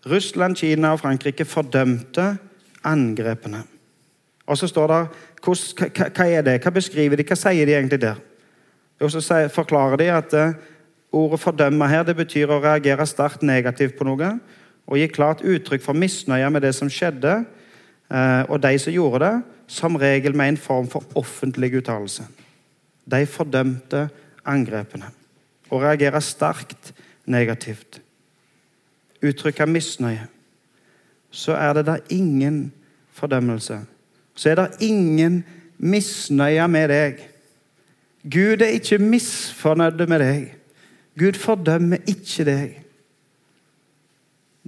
Russland, 0.06 0.56
Kina 0.56 0.92
og 0.92 1.00
Frankrike 1.00 1.44
fordømte 1.44 2.36
angrepene. 2.84 3.62
Og 4.46 4.58
så 4.58 4.68
står 4.68 4.86
det 4.86 5.00
hva, 5.42 6.08
hva 6.08 6.26
er 6.28 6.42
det? 6.42 6.60
Hva 6.62 6.70
beskriver 6.70 7.16
de? 7.16 7.24
Hva 7.26 7.36
sier 7.40 7.66
de 7.66 7.74
egentlig 7.74 8.00
der? 8.00 8.20
Og 9.00 9.10
så 9.10 9.48
forklarer 9.52 9.96
de 9.96 10.10
at 10.12 10.34
uh, 10.34 10.52
ordet 11.12 11.40
'fordømme' 11.40 11.88
her 11.88 12.02
det 12.02 12.16
betyr 12.16 12.52
å 12.52 12.60
reagere 12.60 13.06
sterkt 13.06 13.42
negativt 13.42 13.96
på 13.98 14.04
noe 14.04 14.38
og 14.86 14.98
gi 15.00 15.06
klart 15.10 15.44
uttrykk 15.44 15.82
for 15.82 15.98
misnøye 15.98 16.50
med 16.50 16.62
det 16.62 16.74
som 16.76 16.90
skjedde, 16.92 17.40
uh, 18.10 18.42
og 18.48 18.60
de 18.62 18.78
som 18.78 18.94
gjorde 18.94 19.24
det, 19.24 19.34
som 19.66 19.98
regel 19.98 20.36
med 20.36 20.54
en 20.54 20.60
form 20.62 20.88
for 20.90 21.04
offentlig 21.18 21.72
uttalelse. 21.80 22.26
De 23.10 23.26
fordømte 23.26 24.08
angrepene 24.46 25.10
og 25.70 25.82
reagerer 25.82 26.22
sterkt 26.22 26.92
negativt. 27.26 28.00
Uttrykker 29.22 29.66
misnøye. 29.66 30.26
Så 31.30 31.56
er 31.58 31.72
det 31.72 31.86
da 31.86 31.96
ingen 32.10 32.72
fordømmelse. 33.12 33.80
Så 34.34 34.50
er 34.50 34.54
det 34.54 34.86
ingen 34.86 35.44
misnøye 35.78 36.68
med 36.68 36.88
deg. 36.88 37.18
Gud 38.22 38.62
er 38.62 38.76
ikke 38.78 38.98
misfornøyd 38.98 40.06
med 40.06 40.22
deg. 40.22 40.46
Gud 41.18 41.38
fordømmer 41.40 42.02
ikke 42.06 42.44
deg. 42.44 42.85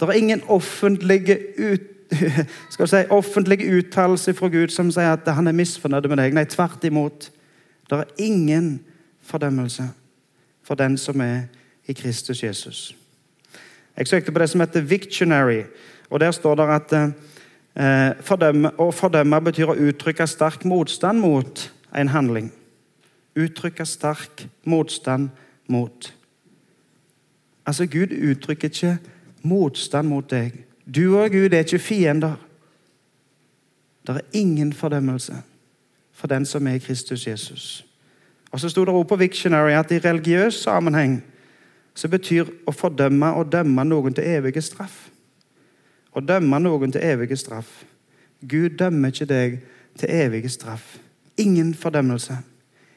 Det 0.01 0.09
er 0.09 0.13
ingen 0.13 0.43
offentlige 0.49 1.39
ut, 1.59 1.81
si, 2.87 2.97
offentlige 3.11 3.79
uttalelser 3.79 4.33
fra 4.33 4.49
Gud 4.49 4.71
som 4.71 4.93
sier 4.95 5.17
at 5.17 5.29
han 5.35 5.51
er 5.51 5.57
misfornøyd 5.57 6.07
med 6.09 6.21
deg. 6.23 6.37
Nei, 6.37 6.45
tvert 6.47 6.85
imot. 6.87 7.31
Det 7.91 7.99
er 7.99 8.13
ingen 8.23 8.79
fordømmelse 9.27 9.89
for 10.63 10.79
den 10.79 10.99
som 11.01 11.21
er 11.21 11.49
i 11.89 11.97
Kristus 11.97 12.43
Jesus. 12.43 12.95
Jeg 13.97 14.07
søkte 14.07 14.33
på 14.33 14.39
det 14.39 14.51
som 14.51 14.61
heter 14.61 14.81
Victionary, 14.81 15.63
og 16.11 16.21
der 16.21 16.31
står 16.31 16.55
det 16.55 16.69
at 16.69 16.93
eh, 16.95 18.13
fordømme, 18.21 18.71
å 18.79 18.91
fordømme 18.95 19.41
betyr 19.49 19.73
å 19.73 19.79
uttrykke 19.89 20.27
sterk 20.27 20.65
motstand 20.65 21.21
mot 21.21 21.65
en 21.97 22.13
handling. 22.15 22.53
Uttrykke 23.39 23.87
sterk 23.87 24.47
motstand 24.65 25.31
mot. 25.67 26.13
Altså, 27.67 27.87
Gud 27.87 28.15
uttrykker 28.15 28.69
ikke 28.69 28.99
motstand 29.43 30.09
mot 30.09 30.31
deg. 30.31 30.53
Du 30.87 31.19
og 31.19 31.31
Gud 31.31 31.53
er 31.53 31.65
ikke 31.65 31.79
fiender. 31.79 32.37
Det 34.07 34.17
er 34.17 34.21
ingen 34.33 34.73
fordømmelse 34.73 35.43
for 36.13 36.27
den 36.27 36.47
som 36.47 36.67
er 36.67 36.79
i 36.79 36.79
Kristus 36.79 37.27
Jesus. 37.27 37.85
Og 38.51 38.61
så 38.61 38.69
sto 38.69 38.85
det 38.85 38.95
også 38.95 39.09
på 39.09 39.17
Victionary 39.17 39.71
at 39.71 39.91
i 39.93 39.99
religiøs 39.99 40.55
sammenheng 40.55 41.23
så 41.95 42.09
betyr 42.09 42.49
å 42.67 42.73
fordømme 42.73 43.33
å 43.35 43.45
dømme 43.45 43.85
noen 43.85 44.15
til 44.15 44.25
evige 44.25 44.63
straff. 44.63 45.09
Å 46.15 46.21
dømme 46.21 46.61
noen 46.63 46.93
til 46.95 47.05
evige 47.05 47.37
straff. 47.37 47.85
Gud 48.41 48.79
dømmer 48.79 49.13
ikke 49.13 49.27
deg 49.27 49.59
til 49.99 50.11
evige 50.11 50.49
straff. 50.49 50.97
Ingen 51.37 51.75
fordømmelse. 51.75 52.39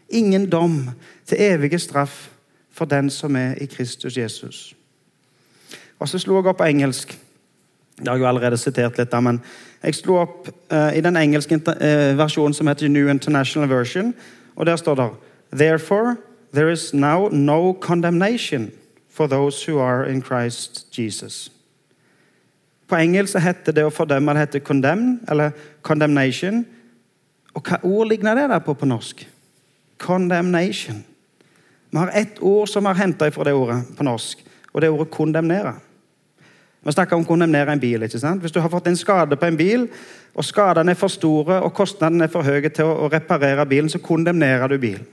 Ingen 0.09 0.49
dom 0.49 0.89
til 1.25 1.41
evige 1.41 1.79
straff 1.79 2.29
for 2.71 2.85
den 2.85 3.09
som 3.09 3.35
er 3.35 3.57
i 3.61 3.65
Kristus 3.65 4.17
Jesus. 4.17 4.75
Og 6.01 6.09
så 6.09 6.19
slo 6.19 6.39
jeg 6.39 6.49
opp 6.49 6.57
på 6.57 6.65
engelsk. 6.65 7.13
Det 8.01 8.07
har 8.07 8.17
jeg 8.17 8.23
jo 8.23 8.29
allerede 8.31 8.57
sitert 8.57 8.97
litt, 8.97 9.13
men 9.21 9.37
jeg 9.83 9.95
slo 9.99 10.17
opp 10.23 10.47
uh, 10.73 10.89
i 10.97 11.01
den 11.05 11.17
engelske 11.17 11.59
uh, 11.61 12.17
versjonen 12.17 12.55
som 12.57 12.69
heter 12.71 12.89
New 12.89 13.09
International 13.11 13.69
Version, 13.69 14.13
og 14.55 14.65
der 14.65 14.75
står 14.75 14.97
det 14.97 15.09
Therefore, 15.51 16.15
there 16.53 16.71
is 16.71 16.93
now 16.93 17.29
no 17.29 17.73
condemnation 17.73 18.71
for 19.09 19.27
those 19.27 19.63
who 19.65 19.79
are 19.79 20.09
in 20.09 20.23
Christ 20.23 20.87
Jesus. 20.99 21.51
På 22.87 22.95
engelsk 22.95 23.37
heter 23.39 23.75
det 23.75 23.85
å 23.85 23.93
fordømme 23.93 24.33
det 24.33 24.47
heter 24.47 24.65
condemn, 24.65 25.19
eller 25.29 25.53
condemnation. 25.81 26.65
Og 27.53 27.67
hva 27.67 27.77
ord 27.83 28.09
ligner 28.09 28.35
det 28.35 28.49
der 28.49 28.63
på 28.65 28.73
på 28.73 28.89
norsk? 28.89 29.27
Condemnation. 29.97 31.03
Vi 31.91 31.97
har 31.97 32.11
ett 32.15 32.41
ord 32.41 32.67
som 32.67 32.85
har 32.85 32.95
henta 32.95 33.29
fra 33.31 33.43
det 33.43 33.53
ordet 33.53 33.83
på 33.97 34.03
norsk, 34.03 34.41
og 34.73 34.81
det 34.81 34.87
er 34.87 34.95
ordet 34.95 35.11
kondemnere. 35.11 35.75
Vi 36.81 36.93
snakker 36.95 37.15
om 37.15 37.25
å 37.25 37.29
kondemnere 37.29 37.75
en 37.75 37.79
bil. 37.79 38.03
ikke 38.03 38.19
sant? 38.19 38.41
Hvis 38.41 38.51
du 38.51 38.59
har 38.59 38.69
fått 38.69 38.87
en 38.89 38.97
skade 38.97 39.37
på 39.37 39.45
en 39.45 39.57
bil, 39.57 39.87
og 40.33 40.45
skadene 40.45 40.91
er 40.91 40.97
for 40.97 41.13
store 41.13 41.59
og 41.61 41.73
kostnadene 41.77 42.25
er 42.25 42.31
for 42.31 42.45
høye 42.47 42.69
til 42.69 42.89
å 42.89 43.09
reparere 43.11 43.65
bilen, 43.69 43.89
så 43.89 43.99
kondemnerer 44.01 44.71
du 44.71 44.77
bilen. 44.81 45.05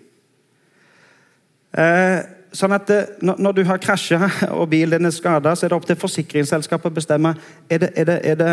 Eh, 1.78 2.22
sånn 2.56 2.72
at 2.72 2.86
det, 2.88 3.00
Når 3.20 3.52
du 3.52 3.64
har 3.68 3.78
krasja 3.78 4.30
og 4.58 4.70
bilen 4.70 4.98
din 4.98 5.10
er 5.10 5.14
skada, 5.14 5.54
så 5.54 5.66
er 5.66 5.68
det 5.68 5.76
opp 5.76 5.86
til 5.86 6.00
forsikringsselskapet 6.00 6.90
å 6.90 6.94
bestemme 6.94 7.34
er 7.68 7.78
det, 7.84 7.92
er 7.96 8.04
det, 8.04 8.18
er 8.24 8.36
det, 8.40 8.52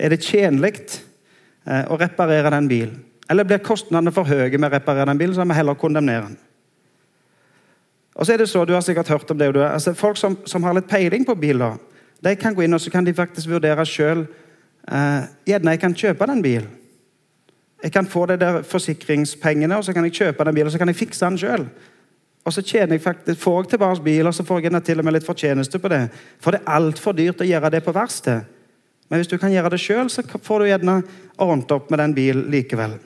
er 0.00 0.12
det 0.12 0.22
tjenlig 0.22 0.74
eh, 1.64 1.84
å 1.88 1.96
reparere 1.96 2.52
den 2.52 2.68
bilen. 2.68 2.98
Eller 3.30 3.48
blir 3.48 3.64
kostnadene 3.64 4.12
for 4.12 4.28
høye 4.28 4.58
med 4.58 4.68
å 4.68 4.74
reparere 4.74 5.08
den 5.08 5.18
bilen, 5.22 5.34
så 5.34 5.44
må 5.44 5.54
vi 5.54 5.62
heller 5.62 5.80
kondemnere 5.80 6.28
den. 6.28 6.36
Og 8.14 8.26
så 8.26 8.34
er 8.34 8.38
det 8.38 8.48
så, 8.48 8.64
Du 8.64 8.74
har 8.74 8.80
sikkert 8.80 9.08
hørt 9.08 9.30
om 9.30 9.38
det. 9.38 9.56
Altså, 9.56 9.94
folk 9.94 10.16
som, 10.16 10.36
som, 10.46 10.62
har 10.62 10.74
litt 10.74 10.88
peiling 10.88 11.24
på 11.26 11.34
biler, 11.34 11.78
de 12.24 12.36
kan 12.40 12.54
gå 12.54 12.64
inn 12.64 12.74
og 12.74 12.80
så 12.80 12.90
kan 12.90 13.04
de 13.04 13.14
faktisk 13.14 13.50
vurdere 13.50 13.84
sjøl 13.88 14.24
eh, 14.24 15.26
Gjerne 15.46 15.74
jeg 15.74 15.80
kan 15.82 15.96
kjøpe 15.96 16.28
den 16.30 16.42
bilen. 16.44 16.70
Jeg 17.84 17.92
kan 17.92 18.06
få 18.08 18.24
de 18.26 18.38
der 18.40 18.62
forsikringspengene, 18.64 19.76
og 19.76 19.84
så 19.84 19.92
kan 19.92 20.06
jeg 20.06 20.14
kjøpe 20.16 20.44
den 20.44 20.56
bilen 20.56 20.70
og 20.70 20.72
så 20.72 20.80
kan 20.80 20.88
jeg 20.88 20.96
fikse 20.96 21.26
den 21.26 21.36
sjøl. 21.38 21.66
Og 22.44 22.52
så 22.52 22.62
tjener 22.64 22.96
jeg 22.96 23.02
faktisk, 23.04 23.40
får 23.40 23.62
jeg 23.62 23.68
tilbake 23.74 24.02
bil, 24.04 24.26
og 24.26 24.34
så 24.34 24.44
får 24.44 24.60
jeg 24.64 24.82
til 24.84 25.00
og 25.00 25.04
med 25.04 25.16
litt 25.16 25.26
fortjeneste 25.26 25.78
på 25.80 25.88
det. 25.88 26.02
For 26.40 26.52
det 26.52 26.60
er 26.60 26.76
altfor 26.76 27.16
dyrt 27.16 27.40
å 27.40 27.48
gjøre 27.48 27.70
det 27.72 27.82
på 27.84 27.92
verksted. 27.92 28.44
Men 29.08 29.20
hvis 29.20 29.28
du 29.28 29.38
kan 29.38 29.52
gjøre 29.52 29.72
det 29.72 29.80
sjøl, 29.80 30.10
så 30.12 30.24
får 30.24 30.60
du 30.60 30.68
gjerne 30.68 30.98
ordnet 31.40 31.72
opp 31.76 31.90
med 31.90 32.00
den 32.00 32.14
bilen 32.16 32.48
likevel. 32.52 32.98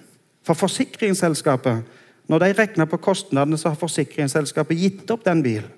For 0.46 0.58
forsikringsselskapet, 0.58 1.82
når 2.30 2.42
de 2.42 2.52
regner 2.58 2.90
på 2.90 3.00
kostnadene, 3.02 3.58
så 3.58 3.70
har 3.70 3.80
forsikringsselskapet 3.80 4.78
gitt 4.78 5.10
opp 5.10 5.24
den 5.26 5.42
bilen. 5.42 5.70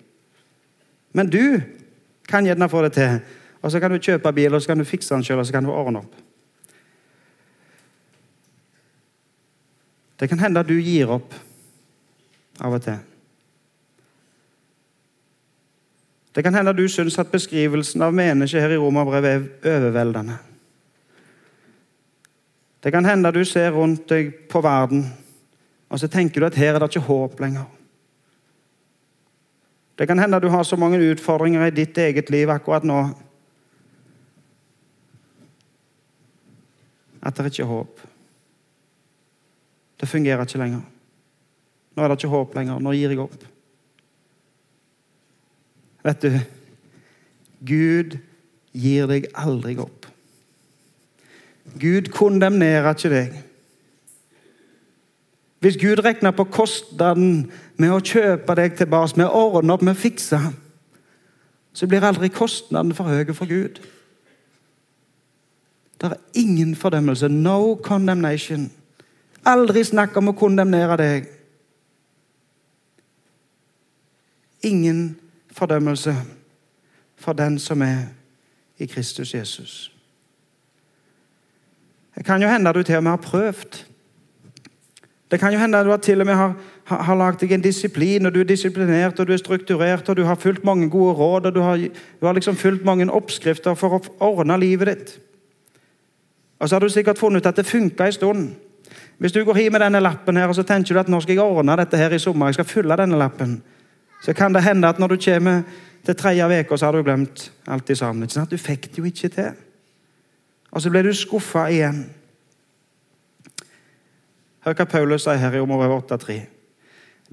Men 1.12 1.28
du 1.30 1.60
kan 2.30 2.46
gjerne 2.46 2.70
få 2.70 2.82
det 2.86 2.92
til. 2.96 3.20
Og 3.60 3.72
så 3.72 3.80
kan 3.80 3.92
du 3.92 3.98
kjøpe 4.00 4.32
bil, 4.32 4.54
og 4.54 4.62
så 4.62 4.72
kan 4.72 4.78
du 4.78 4.88
fikse 4.88 5.14
den 5.14 5.24
sjøl, 5.24 5.42
og 5.42 5.46
så 5.46 5.52
kan 5.52 5.66
du 5.66 5.72
ordne 5.74 6.00
opp. 6.00 6.14
Det 10.20 10.28
kan 10.28 10.38
hende 10.38 10.60
at 10.60 10.68
du 10.68 10.76
gir 10.76 11.10
opp 11.10 11.34
av 12.60 12.76
og 12.76 12.82
til. 12.84 12.98
Det 16.34 16.44
kan 16.44 16.54
hende 16.54 16.70
at 16.70 16.78
du 16.78 16.86
syns 16.88 17.18
at 17.18 17.32
beskrivelsen 17.32 18.04
av 18.04 18.14
mennesket 18.14 18.62
her 18.62 18.76
i 18.76 18.78
Romerbrevet 18.78 19.64
er 19.64 19.80
overveldende. 19.80 20.36
Det 22.80 22.92
kan 22.92 23.04
hende 23.04 23.28
at 23.28 23.36
du 23.36 23.44
ser 23.44 23.74
rundt 23.74 24.06
deg 24.08 24.30
på 24.48 24.60
verden, 24.64 25.04
og 25.90 26.00
så 26.00 26.08
tenker 26.08 26.40
du 26.40 26.46
at 26.46 26.56
her 26.56 26.74
er 26.74 26.78
det 26.80 26.92
ikke 26.92 27.08
håp 27.08 27.40
lenger. 27.40 27.66
Det 30.00 30.06
kan 30.08 30.18
hende 30.18 30.40
du 30.40 30.48
har 30.48 30.64
så 30.64 30.78
mange 30.80 30.96
utfordringer 31.12 31.66
i 31.66 31.74
ditt 31.76 31.98
eget 32.00 32.30
liv 32.32 32.48
akkurat 32.48 32.86
nå 32.88 33.02
at 37.20 37.36
det 37.36 37.44
er 37.44 37.50
ikke 37.50 37.66
håp. 37.68 38.00
Det 40.00 40.08
fungerer 40.08 40.48
ikke 40.48 40.62
lenger. 40.62 40.80
Nå 41.92 42.02
er 42.02 42.08
det 42.08 42.16
ikke 42.16 42.32
håp 42.32 42.56
lenger. 42.56 42.80
Nå 42.80 42.94
gir 42.96 43.12
jeg 43.12 43.20
opp. 43.20 43.44
Vet 46.08 46.24
du, 46.24 46.38
Gud 47.68 48.16
gir 48.72 49.10
deg 49.10 49.28
aldri 49.36 49.76
opp. 49.84 50.08
Gud 51.76 52.08
kondemnerer 52.16 52.94
ikke 52.96 53.12
deg. 53.12 53.36
Hvis 55.60 55.76
Gud 55.76 56.04
regner 56.04 56.30
på 56.30 56.44
kostnaden 56.48 57.50
med 57.76 57.92
å 57.92 58.00
kjøpe 58.00 58.54
deg 58.56 58.78
tilbake, 58.78 59.18
med 59.20 59.28
å 59.28 59.42
ordne 59.58 59.74
opp, 59.76 59.82
med 59.84 59.92
å 59.92 60.00
fikse, 60.00 60.40
så 61.72 61.86
blir 61.86 62.04
aldri 62.04 62.30
kostnaden 62.32 62.94
for 62.96 63.12
høy 63.12 63.28
for 63.36 63.48
Gud. 63.48 63.80
Det 66.00 66.08
er 66.08 66.16
ingen 66.34 66.72
fordømmelse. 66.76 67.28
No 67.28 67.74
condemnation. 67.76 68.70
Aldri 69.44 69.84
snakk 69.84 70.16
om 70.16 70.32
å 70.32 70.36
kondemnere 70.36 70.96
deg. 70.96 71.28
Ingen 74.64 75.18
fordømmelse 75.52 76.14
for 77.20 77.36
den 77.36 77.58
som 77.60 77.84
er 77.84 78.08
i 78.80 78.88
Kristus 78.88 79.34
Jesus. 79.34 79.92
Det 82.16 82.24
kan 82.24 82.42
jo 82.42 82.48
hende 82.48 82.72
du 82.72 82.82
til 82.82 82.96
og 82.96 83.04
med 83.04 83.12
har 83.12 83.24
prøvd. 83.24 83.84
Det 85.30 85.38
kan 85.38 85.52
jo 85.52 85.58
hende 85.58 85.78
at 85.78 85.86
du 85.86 85.96
til 86.02 86.20
og 86.20 86.26
med 86.26 86.34
har, 86.34 86.54
har, 86.84 87.02
har 87.02 87.36
deg 87.38 87.52
en 87.52 87.62
disiplin, 87.62 88.26
og 88.26 88.34
du 88.34 88.40
er 88.40 88.48
disiplinert 88.48 89.20
og 89.20 89.26
du 89.26 89.32
er 89.32 89.38
strukturert 89.38 90.08
og 90.08 90.16
du 90.16 90.24
har 90.24 90.34
fulgt 90.34 90.64
mange 90.64 90.90
gode 90.90 91.14
råd 91.14 91.46
og 91.46 91.54
du 91.54 91.60
har, 91.60 91.76
du 92.20 92.26
har 92.26 92.34
liksom 92.34 92.56
fulgt 92.56 92.84
mange 92.84 93.06
oppskrifter 93.12 93.74
for 93.74 93.94
å 93.94 94.00
ordne 94.18 94.58
livet 94.58 94.90
ditt. 94.90 95.12
Og 96.58 96.68
så 96.68 96.74
har 96.74 96.80
du 96.80 96.88
sikkert 96.88 97.18
funnet 97.18 97.40
ut 97.40 97.46
at 97.46 97.56
det 97.56 97.66
funka 97.66 98.06
en 98.06 98.12
stund. 98.12 98.50
Hvis 99.18 99.32
du 99.32 99.44
går 99.44 99.56
hjem 99.56 99.72
med 99.72 99.80
denne 99.84 100.00
lappen 100.00 100.36
her, 100.36 100.48
og 100.48 100.56
så 100.56 100.62
tenker 100.66 100.94
du 100.94 101.00
at 101.00 101.08
nå 101.08 101.20
skal 101.20 101.36
jeg 101.36 101.44
ordne 101.44 101.76
dette 101.78 101.96
her 101.96 102.12
i 102.12 102.18
sommer, 102.18 102.50
jeg 102.50 102.58
skal 102.58 102.68
fylle 102.68 102.96
denne 102.96 103.18
lappen, 103.20 103.62
så 104.24 104.34
kan 104.36 104.52
det 104.52 104.64
hende 104.64 104.88
at 104.88 104.98
når 104.98 105.14
du 105.14 105.24
kommer 105.24 105.62
til 106.04 106.16
tredje 106.16 106.60
uke, 106.60 106.78
så 106.78 106.86
har 106.86 106.92
du 106.96 107.02
glemt 107.02 107.52
alt 107.68 107.96
sammen. 107.96 108.28
Du 108.50 108.56
fikk 108.58 108.90
det 108.90 108.98
jo 108.98 109.04
ikke 109.04 109.28
til. 109.28 109.52
Og 110.70 110.82
så 110.82 110.90
ble 110.90 111.02
du 111.02 111.12
skuffa 111.14 111.68
igjen. 111.70 112.04
Hør 114.64 114.76
hva 114.76 114.84
Paulus 114.84 115.24
sier 115.24 115.40
her 115.40 115.56
i 115.56 115.60
Romerbrevet 115.62 116.12
8,3. 116.12 116.40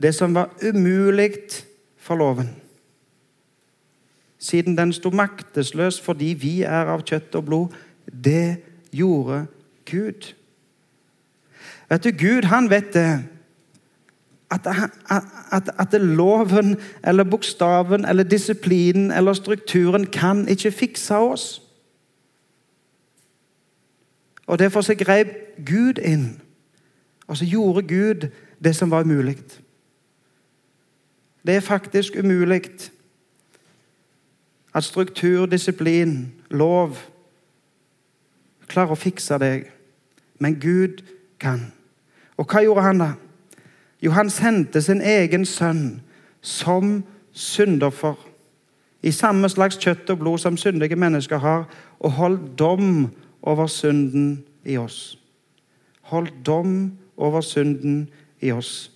Det 0.01 0.13
som 0.15 0.35
var 0.35 0.53
umulig 0.63 1.33
for 1.97 2.15
loven, 2.15 2.49
siden 4.39 4.77
den 4.77 4.93
sto 4.93 5.09
maktesløs 5.09 6.01
fordi 6.01 6.33
vi 6.37 6.61
er 6.61 6.91
av 6.93 7.01
kjøtt 7.03 7.35
og 7.35 7.45
blod, 7.45 7.77
det 8.07 8.61
gjorde 8.93 9.45
Gud. 9.89 10.33
Vet 11.89 12.03
du, 12.03 12.11
Gud 12.11 12.47
han 12.51 12.69
vet 12.69 12.93
det. 12.93 13.09
At, 14.51 14.67
at, 15.51 15.69
at, 15.79 16.01
loven 16.01 16.77
eller 17.03 17.23
bokstaven 17.23 18.05
eller 18.05 18.23
disiplinen 18.23 19.11
eller 19.11 19.33
strukturen 19.33 20.05
kan 20.05 20.47
ikke 20.47 20.71
fikse 20.71 21.15
oss. 21.15 21.61
Og 24.47 24.59
Derfor 24.59 24.81
så 24.81 24.95
grep 24.95 25.27
Gud 25.65 25.99
inn, 25.99 26.41
og 27.27 27.37
så 27.37 27.45
gjorde 27.45 27.87
Gud 27.87 28.29
det 28.63 28.75
som 28.75 28.91
var 28.91 29.03
umulig. 29.03 29.37
Det 31.45 31.55
er 31.55 31.59
faktisk 31.59 32.15
umulig 32.19 32.61
at 34.73 34.83
struktur, 34.83 35.45
disiplin, 35.45 36.33
lov 36.49 36.97
klarer 38.67 38.93
å 38.93 38.99
fikse 38.99 39.37
deg. 39.41 39.69
Men 40.39 40.59
Gud 40.59 41.01
kan. 41.39 41.71
Og 42.37 42.45
hva 42.45 42.61
gjorde 42.61 42.83
han 42.85 43.01
da? 43.01 43.11
Jo, 44.03 44.11
han 44.13 44.29
sendte 44.29 44.81
sin 44.81 45.01
egen 45.01 45.45
sønn 45.45 46.01
som 46.41 46.99
syndoffer. 47.31 48.15
I 49.01 49.11
samme 49.11 49.49
slags 49.49 49.79
kjøtt 49.81 50.09
og 50.13 50.19
blod 50.21 50.43
som 50.43 50.57
syndige 50.57 50.99
mennesker 50.99 51.41
har, 51.41 51.65
og 51.99 52.11
holdt 52.19 52.53
dom 52.59 53.07
over 53.41 53.67
synden 53.67 54.43
i 54.65 54.77
oss. 54.77 55.17
Holdt 56.11 56.45
dom 56.45 56.91
over 57.17 57.41
synden 57.41 58.09
i 58.41 58.51
oss. 58.51 58.91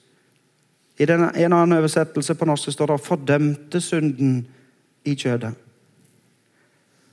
I 1.00 1.04
en 1.04 1.54
annen 1.54 1.78
oversettelse 1.78 2.36
på 2.36 2.46
norsk 2.46 2.72
står 2.72 2.86
det 2.86 3.02
'fordømte 3.02 3.82
synden 3.82 4.48
i 5.06 5.16
kjødet'. 5.16 5.54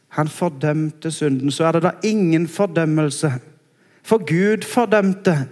Han 0.09 0.29
fordømte 0.29 1.11
synden. 1.11 1.51
Så 1.51 1.65
er 1.65 1.73
det 1.73 1.83
da 1.83 1.91
ingen 2.03 2.49
fordømmelse. 2.49 3.33
For 4.03 4.19
Gud 4.19 4.65
fordømte 4.65 5.49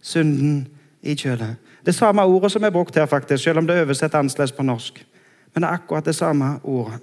synden 0.00 0.68
i 1.02 1.14
kjødet. 1.14 1.56
Det 1.86 1.94
samme 1.94 2.22
ordet 2.22 2.52
som 2.52 2.62
er 2.62 2.70
brukt 2.70 2.94
her, 2.94 3.06
faktisk, 3.06 3.44
selv 3.44 3.58
om 3.58 3.66
det 3.66 3.76
er 3.76 3.82
oversett 3.84 4.14
annerledes 4.14 4.52
på 4.52 4.62
norsk. 4.62 5.06
Men 5.54 5.62
det 5.62 5.68
er 5.68 5.72
akkurat 5.72 6.04
det 6.04 6.14
samme 6.14 6.58
ordet. 6.62 6.98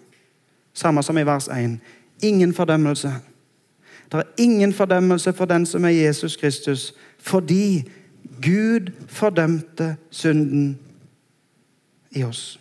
Samme 0.74 1.04
som 1.04 1.18
i 1.18 1.26
vers 1.26 1.48
1. 1.48 1.80
Ingen 2.22 2.54
fordømmelse. 2.54 3.14
Det 4.12 4.19
er 4.19 4.24
ingen 4.38 4.74
fordømmelse 4.74 5.34
for 5.34 5.45
den 5.45 5.65
som 5.65 5.86
er 5.86 5.89
Jesus 5.89 6.36
Kristus, 6.36 6.93
fordi 7.17 7.89
Gud 8.41 8.91
fordømte 9.08 9.95
synden 10.10 10.80
i 12.12 12.24
oss. 12.24 12.60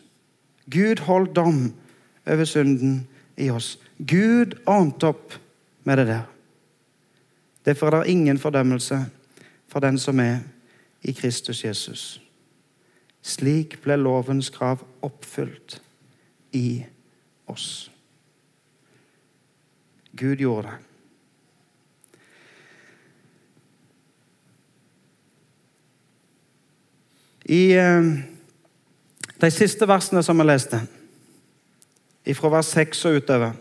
Gud 0.71 1.01
holdt 1.01 1.37
dom 1.37 1.75
over 2.27 2.45
synden 2.45 3.09
i 3.37 3.51
oss. 3.51 3.79
Gud 3.99 4.55
ordnet 4.67 5.03
opp 5.03 5.35
med 5.85 5.97
det 5.97 6.07
der. 6.07 6.23
Derfor 7.65 7.87
er 7.87 7.91
det 8.03 8.11
ingen 8.11 8.39
fordømmelse 8.39 9.05
for 9.69 9.81
den 9.81 9.99
som 9.99 10.21
er 10.21 10.39
i 11.03 11.13
Kristus 11.13 11.65
Jesus. 11.65 12.23
Slik 13.23 13.81
ble 13.83 13.97
lovens 13.97 14.51
krav 14.51 14.85
oppfylt 15.03 15.83
i 16.53 16.85
oss. 17.47 17.91
Gud 20.17 20.37
gjorde 20.37 20.69
det. 20.69 20.90
I 27.51 27.73
eh, 27.75 28.03
de 29.41 29.51
siste 29.51 29.87
versene 29.91 30.23
som 30.23 30.39
vi 30.39 30.45
leste, 30.47 30.79
fra 32.39 32.51
vers 32.53 32.69
6 32.77 33.01
og 33.09 33.17
utover, 33.19 33.57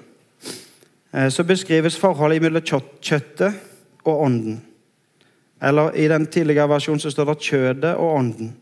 eh, 1.11 1.29
så 1.33 1.43
beskrives 1.43 1.97
forholdet 1.97 2.43
mellom 2.43 2.61
kjøttet 3.01 3.57
og 4.05 4.21
ånden. 4.27 4.59
Eller 5.61 5.97
i 5.97 6.05
den 6.07 6.27
tidligere 6.29 6.69
versjonen 6.69 7.01
så 7.01 7.09
står 7.09 7.31
det 7.31 7.47
kjødet 7.47 7.95
og 7.95 8.13
ånden. 8.19 8.53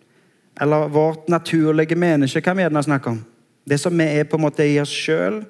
Eller 0.62 0.88
vårt 0.88 1.28
naturlige 1.28 2.00
menneske, 2.00 2.42
kan 2.42 2.56
vi 2.58 2.64
gjerne 2.64 2.84
snakke 2.84 3.10
om. 3.10 3.20
Det 3.68 3.82
som 3.84 3.98
vi 4.00 4.08
er 4.08 4.24
på 4.24 4.40
en 4.40 4.48
måte 4.48 4.64
i 4.64 4.80
oss 4.80 4.96
sjøl, 4.96 5.44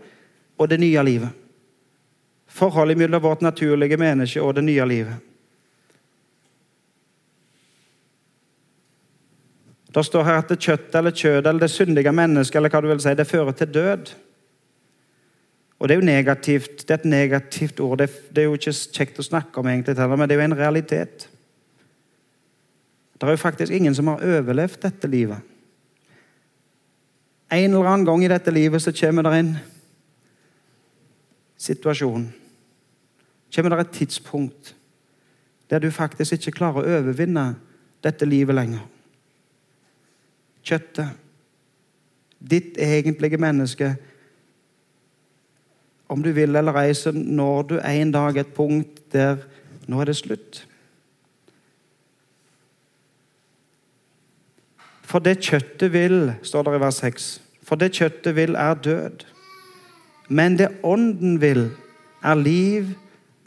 og 0.58 0.70
det 0.70 0.80
nye 0.82 1.04
livet. 1.06 1.30
Forholdet 2.50 2.98
mellom 2.98 3.22
vårt 3.22 3.46
naturlige 3.46 3.98
menneske 3.98 4.42
og 4.42 4.56
det 4.58 4.66
nye 4.66 4.86
livet. 4.90 5.27
Det 9.98 10.06
står 10.06 10.24
her 10.28 10.36
at 10.38 10.52
det 10.52 10.60
kjøtt 10.62 10.96
eller 10.96 11.14
kjød 11.16 11.48
eller 11.48 11.64
det 11.64 11.72
syndige 11.74 12.12
mennesket 12.14 12.60
eller 12.60 12.70
hva 12.70 12.82
du 12.86 12.88
vil 12.92 13.00
si, 13.02 13.14
det 13.18 13.26
fører 13.26 13.56
til 13.58 13.72
død. 13.74 14.12
Og 15.80 15.88
Det 15.90 15.96
er 15.96 16.00
jo 16.00 16.06
negativt. 16.06 16.84
Det 16.88 16.92
er 16.92 17.00
et 17.00 17.06
negativt 17.06 17.80
ord. 17.80 17.98
Det, 17.98 18.10
er 18.38 18.46
jo 18.46 18.54
ikke 18.54 18.74
kjekt 18.74 19.20
å 19.20 19.26
snakke 19.26 19.60
om, 19.60 19.68
egentlig, 19.68 19.98
men 19.98 20.30
det 20.30 20.36
er 20.36 20.42
jo 20.42 20.46
en 20.46 20.58
realitet. 20.58 21.28
Det 23.18 23.26
er 23.26 23.34
jo 23.34 23.42
faktisk 23.42 23.74
ingen 23.74 23.96
som 23.96 24.08
har 24.08 24.22
overlevd 24.22 24.82
dette 24.82 25.10
livet. 25.10 25.42
En 27.52 27.74
eller 27.74 27.90
annen 27.90 28.06
gang 28.06 28.26
i 28.26 28.30
dette 28.30 28.52
livet 28.52 28.82
så 28.82 28.94
kommer 28.94 29.26
det 29.26 29.34
en 29.38 29.54
situasjon. 31.58 32.28
Kommer 33.56 33.74
det 33.74 33.80
et 33.80 33.98
tidspunkt 33.98 34.76
der 35.70 35.80
du 35.80 35.90
faktisk 35.92 36.38
ikke 36.38 36.60
klarer 36.60 36.84
å 36.84 37.00
overvinne 37.00 37.48
dette 38.06 38.26
livet 38.30 38.56
lenger. 38.56 38.86
Kjøttet, 40.68 41.16
ditt 42.38 42.76
egentlige 42.84 43.40
menneske, 43.40 43.96
om 46.08 46.24
du 46.24 46.32
vil 46.36 46.56
eller 46.56 46.76
ei, 46.80 46.94
når 47.14 47.62
du 47.68 47.78
en 47.80 48.12
dag 48.12 48.38
et 48.38 48.54
punkt 48.56 49.02
der 49.12 49.44
nå 49.88 50.02
er 50.02 50.10
det 50.10 50.18
slutt. 50.20 50.62
For 55.08 55.24
det 55.24 55.40
kjøttet 55.40 55.94
vil, 55.94 56.34
står 56.44 56.68
det 56.68 56.76
i 56.76 56.84
vers 56.84 57.02
6, 57.04 57.28
for 57.64 57.80
det 57.80 57.94
kjøttet 57.96 58.36
vil, 58.36 58.56
er 58.56 58.74
død. 58.74 59.24
Men 60.28 60.58
det 60.60 60.68
ånden 60.84 61.42
vil, 61.42 61.70
er 62.24 62.36
liv 62.36 62.92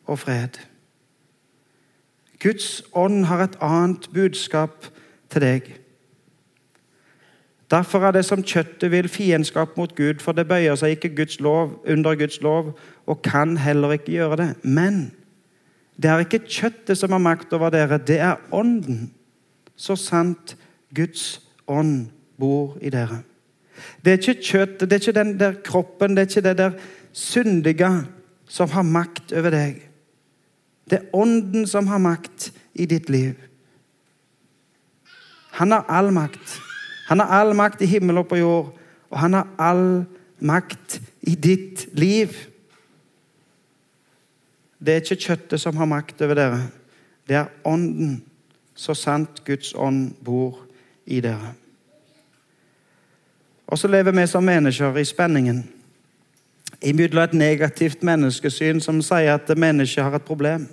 og 0.06 0.18
fred. 0.18 0.56
Guds 2.40 2.82
ånd 2.96 3.24
har 3.28 3.44
et 3.44 3.58
annet 3.60 4.08
budskap 4.14 4.88
til 5.28 5.44
deg. 5.44 5.68
Derfor 7.70 8.02
er 8.02 8.16
det 8.16 8.24
som 8.26 8.42
kjøttet 8.42 8.90
vil, 8.90 9.08
fiendskap 9.08 9.76
mot 9.78 9.92
Gud, 9.94 10.18
for 10.18 10.34
det 10.34 10.48
bøyer 10.50 10.74
seg 10.78 10.96
ikke 10.96 11.12
Guds 11.20 11.38
lov, 11.40 11.76
under 11.86 12.16
Guds 12.18 12.40
lov 12.42 12.72
og 13.06 13.22
kan 13.22 13.54
heller 13.62 13.94
ikke 13.94 14.16
gjøre 14.16 14.38
det. 14.40 14.48
Men 14.64 15.12
det 16.00 16.10
er 16.10 16.24
ikke 16.24 16.42
kjøttet 16.48 16.98
som 16.98 17.14
har 17.14 17.22
makt 17.22 17.52
over 17.54 17.70
dere, 17.70 17.98
det 17.98 18.18
er 18.18 18.40
ånden. 18.52 19.12
Så 19.76 19.96
sant 19.96 20.56
Guds 20.94 21.40
ånd 21.70 22.08
bor 22.40 22.74
i 22.82 22.90
dere. 22.90 23.22
Det 24.04 24.12
er 24.12 24.18
ikke 24.18 24.42
kjøttet, 24.42 24.88
det 24.90 24.96
er 24.96 25.04
ikke 25.04 25.20
den 25.20 25.36
der 25.40 25.60
kroppen, 25.64 26.16
det 26.16 26.24
er 26.24 26.28
ikke 26.28 26.48
det 26.48 26.56
der 26.58 26.72
syndige 27.12 27.92
som 28.50 28.70
har 28.74 28.82
makt 28.82 29.32
over 29.32 29.54
deg. 29.54 29.78
Det 30.90 30.98
er 30.98 31.14
Ånden 31.14 31.68
som 31.70 31.86
har 31.86 32.02
makt 32.02 32.50
i 32.74 32.86
ditt 32.90 33.06
liv. 33.10 33.36
Han 35.60 35.70
har 35.70 35.86
all 35.86 36.10
makt. 36.10 36.58
Han 37.10 37.20
har 37.20 37.32
all 37.40 37.54
makt 37.58 37.82
i 37.82 37.90
himmel 37.90 38.22
og 38.22 38.28
på 38.30 38.38
jord, 38.38 38.70
og 39.10 39.18
han 39.18 39.34
har 39.34 39.48
all 39.58 40.04
makt 40.38 41.00
i 41.26 41.34
ditt 41.34 41.88
liv. 41.98 42.36
Det 44.78 44.94
er 44.94 45.02
ikke 45.02 45.24
kjøttet 45.26 45.60
som 45.60 45.76
har 45.76 45.90
makt 45.90 46.22
over 46.22 46.38
dere. 46.38 46.60
Det 47.28 47.36
er 47.36 47.50
Ånden, 47.66 48.22
så 48.74 48.94
sant 48.94 49.42
Guds 49.44 49.74
ånd 49.74 50.14
bor 50.24 50.62
i 51.06 51.20
dere. 51.20 51.52
Og 53.66 53.78
så 53.78 53.88
lever 53.90 54.14
vi 54.14 54.26
som 54.26 54.44
mennesker 54.44 54.96
i 54.96 55.04
spenningen 55.04 55.64
imellom 56.82 57.22
et 57.22 57.34
negativt 57.34 58.02
menneskesyn 58.02 58.80
som 58.80 59.02
sier 59.04 59.34
at 59.34 59.58
mennesket 59.58 60.04
har 60.04 60.14
et 60.16 60.24
problem, 60.24 60.68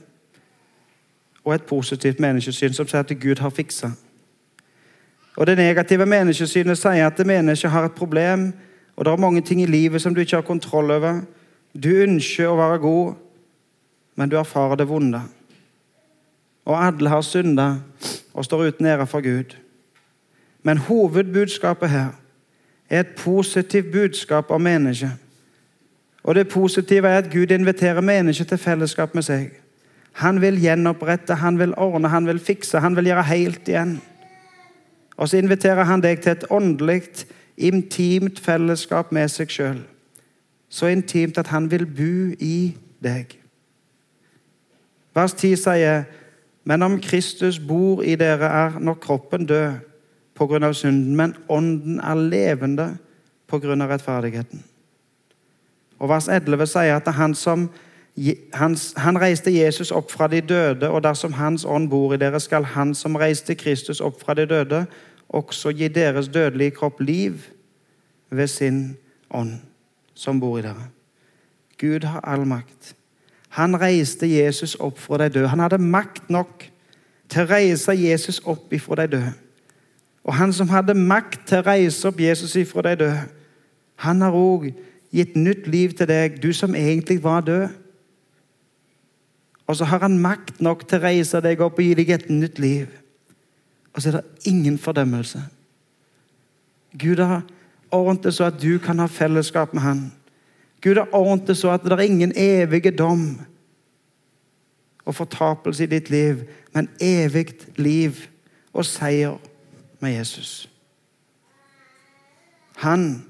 og 1.44 1.56
et 1.56 1.66
positivt 1.68 2.20
menneskesyn 2.20 2.74
som 2.74 2.88
sier 2.88 3.04
at 3.04 3.20
Gud 3.20 3.42
har 3.44 3.50
fiksa. 3.50 3.92
Og 5.38 5.48
Det 5.48 5.58
negative 5.58 6.06
menneskesynet 6.06 6.78
sier 6.78 7.06
at 7.06 7.20
mennesket 7.26 7.72
har 7.72 7.86
et 7.86 7.96
problem, 7.96 8.54
og 8.96 9.06
det 9.06 9.12
er 9.12 9.22
mange 9.22 9.42
ting 9.42 9.62
i 9.62 9.70
livet 9.70 10.02
som 10.02 10.16
du 10.16 10.22
ikke 10.22 10.36
har 10.36 10.48
kontroll 10.48 10.92
over. 10.92 11.22
Du 11.74 11.90
ønsker 11.90 12.50
å 12.50 12.58
være 12.58 12.80
god, 12.82 13.14
men 14.18 14.30
du 14.30 14.38
erfarer 14.38 14.76
det 14.76 14.88
vonde. 14.90 15.22
Og 16.66 16.74
alle 16.88 17.10
har 17.10 17.22
synda 17.22 17.68
og 18.34 18.46
står 18.46 18.72
uten 18.72 18.86
ære 18.86 19.06
for 19.08 19.22
Gud. 19.22 19.54
Men 20.64 20.78
hovedbudskapet 20.78 21.90
her 21.90 22.10
er 22.90 23.00
et 23.00 23.16
positivt 23.18 23.92
budskap 23.92 24.52
om 24.52 24.62
mennesket. 24.62 25.12
Og 26.24 26.36
det 26.36 26.48
positive 26.48 27.08
er 27.08 27.22
at 27.22 27.32
Gud 27.32 27.52
inviterer 27.52 28.02
mennesket 28.02 28.48
til 28.48 28.58
fellesskap 28.58 29.16
med 29.16 29.24
seg. 29.24 29.52
Han 30.12 30.42
vil 30.42 30.58
gjenopprette, 30.60 31.36
han 31.36 31.60
vil 31.60 31.78
ordne, 31.78 32.10
han 32.10 32.28
vil 32.28 32.40
fikse, 32.40 32.80
han 32.80 32.96
vil 32.96 33.06
gjøre 33.06 33.24
helt 33.24 33.70
igjen. 33.70 34.00
Og 35.18 35.30
så 35.30 35.38
inviterer 35.38 35.84
han 35.84 36.02
deg 36.02 36.22
til 36.22 36.32
et 36.32 36.46
åndelig, 36.50 37.02
intimt 37.58 38.40
fellesskap 38.40 39.12
med 39.12 39.32
seg 39.34 39.50
sjøl. 39.50 39.80
Så 40.70 40.92
intimt 40.94 41.38
at 41.38 41.50
han 41.50 41.72
vil 41.72 41.88
bo 41.90 42.36
i 42.40 42.78
deg. 43.02 43.34
Vers 45.18 45.34
10 45.34 45.56
sier 45.58 46.04
men 46.68 46.84
om 46.84 46.98
Kristus 47.00 47.62
bor 47.64 48.02
i 48.04 48.18
dere, 48.20 48.44
er 48.46 48.80
når 48.80 49.00
kroppen 49.00 49.46
død 49.48 49.78
pga. 50.36 50.74
synden, 50.74 51.16
men 51.16 51.36
ånden 51.50 52.00
er 52.00 52.16
levende 52.16 52.98
pga. 53.48 53.88
rettferdigheten. 53.88 54.64
Og 56.00 56.10
Vers 56.10 56.28
11 56.28 56.68
sier 56.68 56.96
at 56.96 57.06
det 57.06 57.14
er 57.14 57.22
han, 57.22 57.36
som, 57.36 57.70
han, 58.54 59.22
reiste 59.22 59.52
Jesus 59.52 59.92
opp 59.92 60.12
fra 60.12 60.28
de 60.28 60.42
døde, 60.42 60.90
og 60.90 61.04
dersom 61.04 61.34
Hans 61.34 61.66
ånd 61.66 61.90
bor 61.90 62.14
i 62.14 62.18
dere, 62.18 62.40
skal 62.40 62.64
Han 62.64 62.96
som 62.96 63.16
reiste 63.16 63.56
Kristus 63.56 64.02
opp 64.02 64.22
fra 64.22 64.34
de 64.34 64.46
døde, 64.46 64.86
også 65.30 65.70
gi 65.70 65.88
deres 65.88 66.28
dødelige 66.28 66.72
kropp 66.72 67.02
liv 67.02 67.34
ved 68.30 68.48
sin 68.48 68.98
ånd 69.30 69.60
som 70.16 70.40
bor 70.40 70.58
i 70.58 70.62
dere. 70.62 70.90
Gud 71.78 72.04
har 72.04 72.20
all 72.26 72.48
makt. 72.48 72.96
Han 73.50 73.82
reiste 73.82 74.28
Jesus 74.28 74.76
opp 74.80 75.00
fra 75.00 75.18
de 75.18 75.30
døde. 75.30 75.48
Han 75.48 75.60
hadde 75.60 75.78
makt 75.78 76.30
nok 76.30 76.66
til 77.30 77.44
å 77.44 77.50
reise 77.52 77.94
Jesus 77.94 78.42
opp 78.46 78.74
ifra 78.74 78.96
de 79.04 79.08
døde. 79.12 79.34
Og 80.24 80.36
han 80.36 80.54
som 80.54 80.70
hadde 80.70 80.94
makt 80.94 81.46
til 81.48 81.62
å 81.62 81.68
reise 81.68 82.08
opp 82.08 82.20
Jesus 82.20 82.56
ifra 82.56 82.82
de 82.90 82.96
døde, 82.96 83.26
han 83.96 84.22
har 84.22 84.36
òg 84.36 84.72
gitt 85.14 85.36
nytt 85.36 85.68
liv 85.68 85.94
til 85.98 86.10
deg, 86.10 86.42
du 86.44 86.52
som 86.54 86.76
egentlig 86.76 87.22
var 87.24 87.42
død. 87.42 87.70
Og 89.68 89.76
så 89.76 89.86
har 89.86 90.00
han 90.00 90.20
makt 90.20 90.62
nok 90.64 90.88
til 90.88 91.00
å 91.00 91.04
reise 91.04 91.42
deg 91.44 91.62
opp 91.62 91.80
og 91.80 91.84
gi 91.84 91.96
deg 92.00 92.14
et 92.16 92.30
nytt 92.32 92.60
liv. 92.60 92.88
Og 93.94 94.02
så 94.02 94.10
er 94.10 94.20
det 94.20 94.50
ingen 94.52 94.78
fordømmelse. 94.80 95.42
Gud 96.98 97.20
har 97.20 97.44
ordnet 97.92 98.24
det 98.24 98.34
så 98.34 98.48
at 98.48 98.62
du 98.62 98.78
kan 98.80 99.00
ha 99.00 99.08
fellesskap 99.12 99.74
med 99.74 99.84
Han. 99.84 100.02
Gud 100.82 100.96
har 100.96 101.14
ordnet 101.16 101.48
det 101.48 101.58
så 101.58 101.74
at 101.74 101.84
det 101.84 101.92
er 101.92 102.06
ingen 102.06 102.32
evige 102.36 102.92
dom 102.92 103.42
og 105.06 105.16
fortapelse 105.16 105.84
i 105.84 105.88
ditt 105.88 106.10
liv, 106.10 106.44
men 106.74 106.90
evig 107.00 107.56
liv 107.76 108.28
og 108.74 108.86
seier 108.86 109.38
med 110.00 110.18
Jesus. 110.18 110.70
Han 112.78 113.24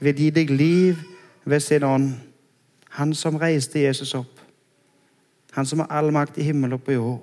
vil 0.00 0.16
gi 0.16 0.30
deg 0.30 0.50
liv 0.50 0.96
ved 1.44 1.60
sin 1.60 1.82
ånd. 1.82 2.10
Han 2.90 3.14
som 3.14 3.36
reiste 3.36 3.80
Jesus 3.80 4.14
opp. 4.14 4.35
Han 5.56 5.66
som 5.66 5.80
har 5.82 5.86
all 5.90 6.12
makt 6.12 6.38
i 6.38 6.44
himmel 6.44 6.76
og 6.76 6.82
på 6.84 6.92
jord. 6.92 7.22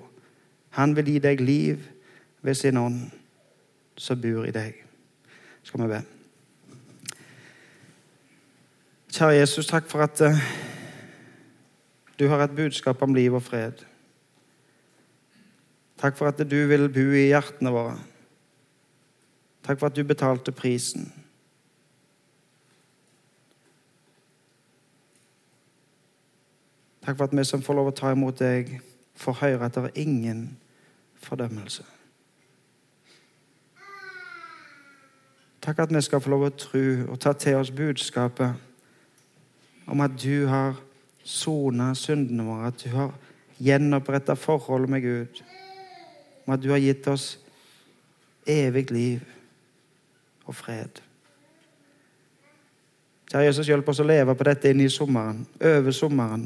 Han 0.74 0.96
vil 0.96 1.12
gi 1.12 1.20
deg 1.22 1.40
liv 1.40 1.84
ved 2.42 2.58
sin 2.58 2.76
ånd 2.76 3.06
som 3.96 4.20
bor 4.20 4.46
i 4.46 4.54
deg. 4.54 4.80
Skal 5.62 5.84
vi 5.84 5.90
be. 5.92 6.00
Kjære 9.14 9.38
Jesus, 9.38 9.70
takk 9.70 9.86
for 9.86 10.02
at 10.02 10.20
uh, 10.26 10.40
du 12.18 12.26
har 12.28 12.42
et 12.42 12.56
budskap 12.56 13.02
om 13.02 13.14
liv 13.14 13.34
og 13.34 13.42
fred. 13.42 13.84
Takk 16.02 16.18
for 16.18 16.28
at 16.28 16.42
du 16.50 16.58
vil 16.66 16.88
bo 16.90 17.06
i 17.14 17.28
hjertene 17.30 17.70
våre. 17.70 17.94
Takk 19.62 19.78
for 19.78 19.86
at 19.86 19.96
du 19.96 20.02
betalte 20.02 20.52
prisen. 20.52 21.06
Takk 27.04 27.16
for 27.16 27.24
at 27.24 27.36
vi 27.36 27.44
som 27.44 27.62
får 27.62 27.76
lov 27.76 27.90
å 27.90 27.96
ta 27.96 28.12
imot 28.12 28.38
deg, 28.40 28.78
får 29.14 29.40
høre 29.42 29.66
at 29.66 29.76
det 29.76 29.84
er 29.90 30.00
ingen 30.00 30.46
fordømmelse. 31.20 31.84
Takk 35.64 35.78
at 35.84 35.92
vi 35.92 36.00
skal 36.04 36.20
få 36.20 36.32
lov 36.32 36.46
å 36.48 36.56
tro 36.56 36.86
og 37.08 37.20
ta 37.20 37.32
til 37.32 37.56
oss 37.60 37.70
budskapet 37.72 38.52
om 39.88 40.00
at 40.04 40.16
du 40.20 40.46
har 40.48 40.76
sona 41.24 41.94
syndene 41.96 42.44
våre, 42.44 42.68
at 42.68 42.84
du 42.84 42.90
har 42.92 43.14
gjenoppretta 43.60 44.36
forholdet 44.36 44.90
med 44.90 45.04
Gud, 45.04 45.40
om 46.44 46.52
at 46.56 46.62
du 46.62 46.68
har 46.72 46.82
gitt 46.82 47.08
oss 47.08 47.38
evig 48.48 48.90
liv 48.92 49.24
og 50.44 50.56
fred. 50.56 51.00
Kjære 53.30 53.46
Jesus, 53.46 53.68
hjelp 53.68 53.88
oss 53.88 54.00
å 54.04 54.06
leve 54.08 54.36
på 54.36 54.44
dette 54.46 54.70
inn 54.70 54.84
i 54.84 54.90
sommeren, 54.92 55.46
over 55.64 55.96
sommeren. 55.96 56.44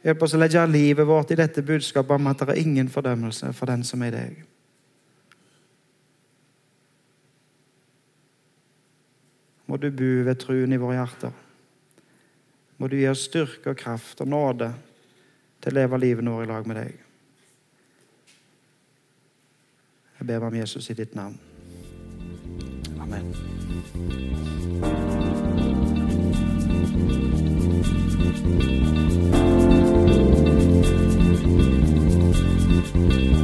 Hjelp 0.00 0.22
oss 0.24 0.34
å 0.34 0.40
legge 0.40 0.62
livet 0.70 1.06
vårt 1.06 1.34
i 1.34 1.36
dette 1.36 1.62
budskapet 1.66 2.16
om 2.16 2.30
at 2.30 2.40
det 2.40 2.54
er 2.54 2.62
ingen 2.62 2.88
fordømmelse 2.88 3.52
for 3.56 3.68
den 3.68 3.84
som 3.84 4.02
er 4.06 4.14
deg. 4.14 4.38
Må 9.68 9.76
du 9.78 9.90
bo 9.94 10.10
ved 10.26 10.40
truen 10.40 10.72
i 10.72 10.80
våre 10.80 10.96
hjerter. 10.96 11.36
Må 12.80 12.88
du 12.88 12.96
gi 12.96 13.06
oss 13.10 13.26
styrke 13.28 13.74
og 13.74 13.78
kraft 13.78 14.24
og 14.24 14.32
nåde 14.32 14.72
til 15.60 15.74
å 15.74 15.78
leve 15.82 16.00
livet 16.00 16.24
vårt 16.24 16.40
i 16.42 16.48
lag 16.48 16.66
med 16.66 16.80
deg. 16.80 16.96
Jeg 20.16 20.28
ber 20.28 20.48
om 20.48 20.56
Jesus 20.56 20.90
i 20.90 20.96
ditt 20.96 21.14
navn. 21.14 21.38
Amen. 23.00 23.32
Thank 28.50 29.09
Thank 32.92 33.12
you. 33.12 33.39